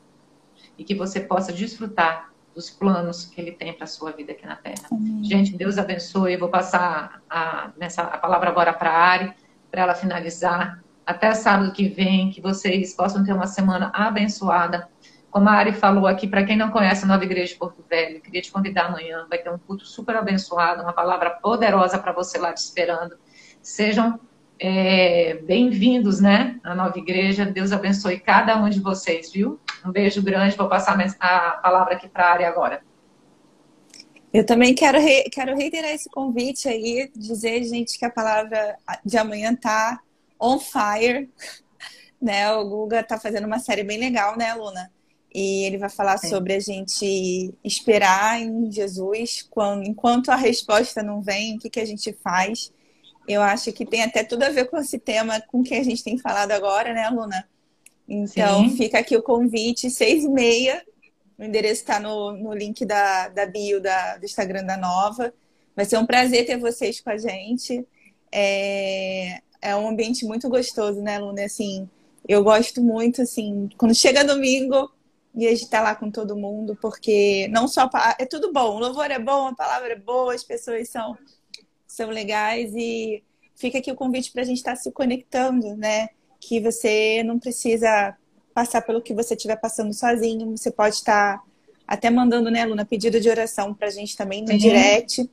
e 0.78 0.84
que 0.84 0.94
você 0.94 1.20
possa 1.20 1.52
desfrutar 1.52 2.32
dos 2.54 2.70
planos 2.70 3.24
que 3.24 3.40
ele 3.40 3.52
tem 3.52 3.72
para 3.72 3.84
a 3.84 3.88
sua 3.88 4.12
vida 4.12 4.32
aqui 4.32 4.46
na 4.46 4.56
Terra. 4.56 4.86
Amém. 4.90 5.24
Gente, 5.24 5.56
Deus 5.56 5.78
abençoe. 5.78 6.34
Eu 6.34 6.38
vou 6.38 6.48
passar 6.48 7.22
a, 7.28 7.70
nessa, 7.78 8.02
a 8.02 8.18
palavra 8.18 8.50
agora 8.50 8.72
para 8.72 8.90
a 8.90 8.98
Ari, 8.98 9.32
para 9.70 9.82
ela 9.82 9.94
finalizar. 9.94 10.82
Até 11.04 11.34
sábado 11.34 11.72
que 11.72 11.88
vem, 11.88 12.30
que 12.30 12.40
vocês 12.40 12.94
possam 12.94 13.24
ter 13.24 13.32
uma 13.32 13.46
semana 13.46 13.90
abençoada 13.94 14.88
como 15.32 15.48
a 15.48 15.52
Ari 15.52 15.72
falou 15.72 16.06
aqui, 16.06 16.28
para 16.28 16.44
quem 16.44 16.58
não 16.58 16.70
conhece 16.70 17.04
a 17.04 17.08
Nova 17.08 17.24
Igreja 17.24 17.54
de 17.54 17.58
Porto 17.58 17.82
Velho, 17.88 18.20
queria 18.20 18.42
te 18.42 18.52
convidar 18.52 18.84
amanhã. 18.84 19.26
Vai 19.30 19.38
ter 19.38 19.48
um 19.50 19.56
culto 19.56 19.86
super 19.86 20.14
abençoado, 20.14 20.82
uma 20.82 20.92
palavra 20.92 21.30
poderosa 21.30 21.98
para 21.98 22.12
você 22.12 22.36
lá 22.36 22.52
te 22.52 22.58
esperando. 22.58 23.16
Sejam 23.62 24.20
é, 24.60 25.40
bem-vindos, 25.42 26.20
né, 26.20 26.60
à 26.62 26.74
Nova 26.74 26.98
Igreja. 26.98 27.46
Deus 27.46 27.72
abençoe 27.72 28.20
cada 28.20 28.58
um 28.62 28.68
de 28.68 28.78
vocês, 28.78 29.32
viu? 29.32 29.58
Um 29.82 29.90
beijo 29.90 30.22
grande. 30.22 30.54
Vou 30.54 30.68
passar 30.68 31.00
a 31.18 31.50
palavra 31.52 31.94
aqui 31.94 32.06
para 32.06 32.26
a 32.26 32.32
Ari 32.32 32.44
agora. 32.44 32.82
Eu 34.34 34.44
também 34.44 34.74
quero, 34.74 35.00
re... 35.00 35.30
quero 35.32 35.56
reiterar 35.56 35.92
esse 35.92 36.10
convite 36.10 36.68
aí, 36.68 37.10
dizer, 37.16 37.64
gente, 37.64 37.98
que 37.98 38.04
a 38.04 38.10
palavra 38.10 38.76
de 39.02 39.16
amanhã 39.16 39.56
tá 39.56 39.98
on 40.38 40.58
fire. 40.58 41.30
Né? 42.22 42.52
O 42.52 42.68
Guga 42.68 43.02
tá 43.02 43.18
fazendo 43.18 43.48
uma 43.48 43.58
série 43.58 43.82
bem 43.82 43.98
legal, 43.98 44.38
né, 44.38 44.54
Luna? 44.54 44.88
E 45.34 45.64
ele 45.64 45.78
vai 45.78 45.88
falar 45.88 46.18
Sim. 46.18 46.28
sobre 46.28 46.52
a 46.52 46.60
gente 46.60 47.54
esperar 47.64 48.40
em 48.40 48.70
Jesus, 48.70 49.46
quando, 49.48 49.84
enquanto 49.84 50.28
a 50.28 50.36
resposta 50.36 51.02
não 51.02 51.22
vem, 51.22 51.56
o 51.56 51.58
que, 51.58 51.70
que 51.70 51.80
a 51.80 51.86
gente 51.86 52.12
faz. 52.22 52.72
Eu 53.26 53.40
acho 53.40 53.72
que 53.72 53.86
tem 53.86 54.02
até 54.02 54.22
tudo 54.22 54.42
a 54.42 54.50
ver 54.50 54.68
com 54.68 54.76
esse 54.76 54.98
tema 54.98 55.40
com 55.40 55.62
que 55.62 55.74
a 55.74 55.82
gente 55.82 56.04
tem 56.04 56.18
falado 56.18 56.52
agora, 56.52 56.92
né, 56.92 57.08
Luna? 57.08 57.48
Então, 58.06 58.68
Sim. 58.68 58.76
fica 58.76 58.98
aqui 58.98 59.16
o 59.16 59.22
convite, 59.22 59.90
seis 59.90 60.24
e 60.24 60.28
meia. 60.28 60.84
O 61.38 61.44
endereço 61.44 61.80
está 61.80 61.98
no, 61.98 62.32
no 62.32 62.52
link 62.52 62.84
da, 62.84 63.28
da 63.28 63.46
bio 63.46 63.80
da, 63.80 64.18
do 64.18 64.26
Instagram 64.26 64.64
da 64.64 64.76
Nova. 64.76 65.32
Vai 65.74 65.86
ser 65.86 65.96
um 65.96 66.04
prazer 66.04 66.44
ter 66.44 66.58
vocês 66.58 67.00
com 67.00 67.08
a 67.08 67.16
gente. 67.16 67.86
É, 68.30 69.40
é 69.62 69.74
um 69.74 69.88
ambiente 69.88 70.26
muito 70.26 70.48
gostoso, 70.48 71.00
né, 71.00 71.18
Luna? 71.18 71.44
Assim, 71.44 71.88
eu 72.28 72.44
gosto 72.44 72.82
muito, 72.82 73.22
assim, 73.22 73.70
quando 73.78 73.94
chega 73.94 74.24
domingo, 74.24 74.90
e 75.34 75.46
a 75.46 75.50
gente 75.50 75.68
tá 75.68 75.80
lá 75.80 75.94
com 75.94 76.10
todo 76.10 76.36
mundo, 76.36 76.76
porque 76.80 77.48
não 77.48 77.66
só 77.66 77.88
é 78.18 78.26
tudo 78.26 78.52
bom, 78.52 78.76
o 78.76 78.78
louvor 78.78 79.10
é 79.10 79.18
bom, 79.18 79.48
a 79.48 79.54
palavra 79.54 79.92
é 79.92 79.98
boa, 79.98 80.34
as 80.34 80.44
pessoas 80.44 80.88
são, 80.88 81.16
são 81.86 82.10
legais 82.10 82.72
e 82.74 83.22
fica 83.56 83.78
aqui 83.78 83.90
o 83.90 83.96
convite 83.96 84.30
para 84.30 84.42
a 84.42 84.44
gente 84.44 84.58
estar 84.58 84.72
tá 84.72 84.76
se 84.76 84.92
conectando, 84.92 85.74
né? 85.76 86.08
Que 86.38 86.60
você 86.60 87.22
não 87.22 87.38
precisa 87.38 88.16
passar 88.52 88.82
pelo 88.82 89.00
que 89.00 89.14
você 89.14 89.34
estiver 89.34 89.56
passando 89.56 89.94
sozinho, 89.94 90.50
você 90.50 90.70
pode 90.70 90.96
estar 90.96 91.38
tá 91.38 91.44
até 91.86 92.10
mandando, 92.10 92.50
né, 92.50 92.64
Luna, 92.64 92.84
pedido 92.84 93.20
de 93.20 93.28
oração 93.28 93.72
para 93.72 93.88
a 93.88 93.90
gente 93.90 94.16
também 94.16 94.42
no 94.42 94.48
Sim. 94.48 94.58
direct. 94.58 95.30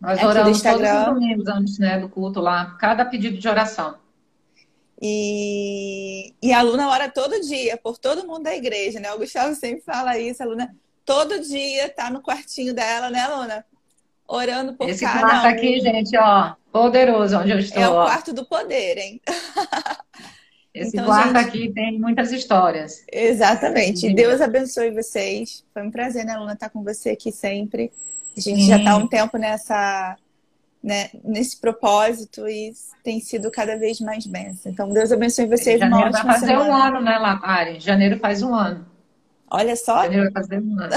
Nós 0.00 0.22
oramos 0.22 0.62
todos 0.62 0.80
os 0.80 1.04
domingos 1.04 1.46
antes 1.46 1.78
né, 1.78 1.98
do 1.98 2.08
culto 2.08 2.40
lá, 2.40 2.76
cada 2.78 3.04
pedido 3.04 3.38
de 3.38 3.48
oração. 3.48 3.96
E, 5.00 6.34
e 6.42 6.52
a 6.52 6.58
aluna 6.58 6.90
ora 6.90 7.10
todo 7.10 7.40
dia, 7.40 7.78
por 7.78 7.96
todo 7.96 8.26
mundo 8.26 8.42
da 8.42 8.54
igreja, 8.54 9.00
né? 9.00 9.10
O 9.12 9.18
Gustavo 9.18 9.54
sempre 9.54 9.80
fala 9.80 10.18
isso, 10.18 10.42
a 10.42 10.46
aluna 10.46 10.76
todo 11.04 11.40
dia 11.40 11.88
tá 11.88 12.10
no 12.10 12.22
quartinho 12.22 12.74
dela, 12.74 13.08
né, 13.10 13.20
aluna? 13.20 13.64
Orando 14.28 14.74
por 14.74 14.88
Esse 14.88 15.04
cada 15.04 15.20
quarto 15.20 15.44
um. 15.44 15.48
aqui, 15.48 15.80
gente, 15.80 16.16
ó, 16.16 16.52
poderoso 16.70 17.38
onde 17.38 17.50
eu 17.50 17.58
estou. 17.58 17.82
É 17.82 17.88
o 17.88 17.94
ó. 17.94 18.04
quarto 18.04 18.32
do 18.32 18.44
poder, 18.44 18.98
hein? 18.98 19.20
Esse 20.72 20.96
então, 20.96 21.06
quarto 21.06 21.36
gente... 21.36 21.48
aqui 21.48 21.72
tem 21.72 21.98
muitas 21.98 22.30
histórias. 22.30 23.04
Exatamente. 23.10 24.12
Deus 24.14 24.40
abençoe 24.40 24.92
vocês. 24.92 25.64
Foi 25.74 25.82
um 25.82 25.90
prazer, 25.90 26.24
né, 26.24 26.36
Luna, 26.36 26.52
estar 26.52 26.68
com 26.68 26.84
você 26.84 27.10
aqui 27.10 27.32
sempre. 27.32 27.90
A 28.36 28.40
gente 28.40 28.60
Sim. 28.60 28.68
já 28.68 28.76
está 28.76 28.92
há 28.92 28.96
um 28.96 29.08
tempo 29.08 29.36
nessa 29.36 30.16
né, 30.82 31.10
nesse 31.22 31.60
propósito 31.60 32.48
e 32.48 32.72
tem 33.04 33.20
sido 33.20 33.50
cada 33.50 33.76
vez 33.76 34.00
mais 34.00 34.26
benção. 34.26 34.72
Então, 34.72 34.92
Deus 34.92 35.12
abençoe 35.12 35.46
vocês. 35.46 35.78
Janeiro 35.78 36.10
vai 36.10 36.22
fazer 36.22 36.46
semana. 36.46 36.70
um 36.70 36.74
ano, 36.74 37.00
né, 37.00 37.18
Latari? 37.18 37.80
Janeiro 37.80 38.18
faz 38.18 38.42
um 38.42 38.54
ano. 38.54 38.86
Olha 39.50 39.76
só. 39.76 40.04
Janeiro 40.04 40.30
vai 40.32 40.42
fazer 40.42 40.60
um 40.60 40.80
ano. 40.80 40.94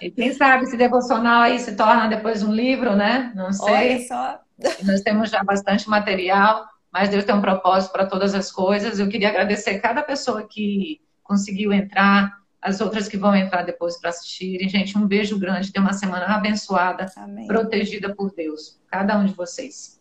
e 0.00 0.10
quem 0.10 0.32
sabe 0.32 0.64
esse 0.64 0.76
devocional 0.76 1.42
aí 1.42 1.58
se 1.58 1.74
torna 1.74 2.08
depois 2.08 2.42
um 2.42 2.52
livro, 2.52 2.94
né? 2.94 3.32
Não 3.34 3.52
sei. 3.52 3.72
Olha 3.72 4.06
só. 4.06 4.40
Nós 4.82 5.00
temos 5.00 5.30
já 5.30 5.42
bastante 5.42 5.88
material, 5.88 6.66
mas 6.92 7.08
Deus 7.08 7.24
tem 7.24 7.34
um 7.34 7.40
propósito 7.40 7.92
para 7.92 8.06
todas 8.06 8.34
as 8.34 8.52
coisas. 8.52 8.98
Eu 8.98 9.08
queria 9.08 9.28
agradecer 9.28 9.78
cada 9.80 10.02
pessoa 10.02 10.46
que 10.46 11.00
conseguiu 11.22 11.72
entrar, 11.72 12.32
as 12.64 12.80
outras 12.80 13.06
que 13.06 13.18
vão 13.18 13.36
entrar 13.36 13.62
depois 13.62 14.00
para 14.00 14.08
assistirem. 14.08 14.68
Gente, 14.70 14.96
um 14.96 15.06
beijo 15.06 15.38
grande, 15.38 15.70
tenha 15.70 15.84
uma 15.84 15.92
semana 15.92 16.24
abençoada, 16.34 17.12
Amém. 17.14 17.46
protegida 17.46 18.14
por 18.14 18.34
Deus, 18.34 18.80
cada 18.90 19.18
um 19.18 19.26
de 19.26 19.34
vocês. 19.34 20.00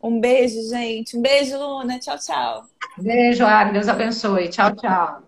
Um 0.00 0.20
beijo, 0.20 0.70
gente. 0.70 1.16
Um 1.16 1.22
beijo, 1.22 1.58
Luna. 1.58 1.98
Tchau, 1.98 2.16
tchau. 2.16 2.66
Beijo, 2.96 3.44
Ari. 3.44 3.72
Deus 3.72 3.88
abençoe. 3.88 4.48
Tchau, 4.48 4.76
tchau. 4.76 5.27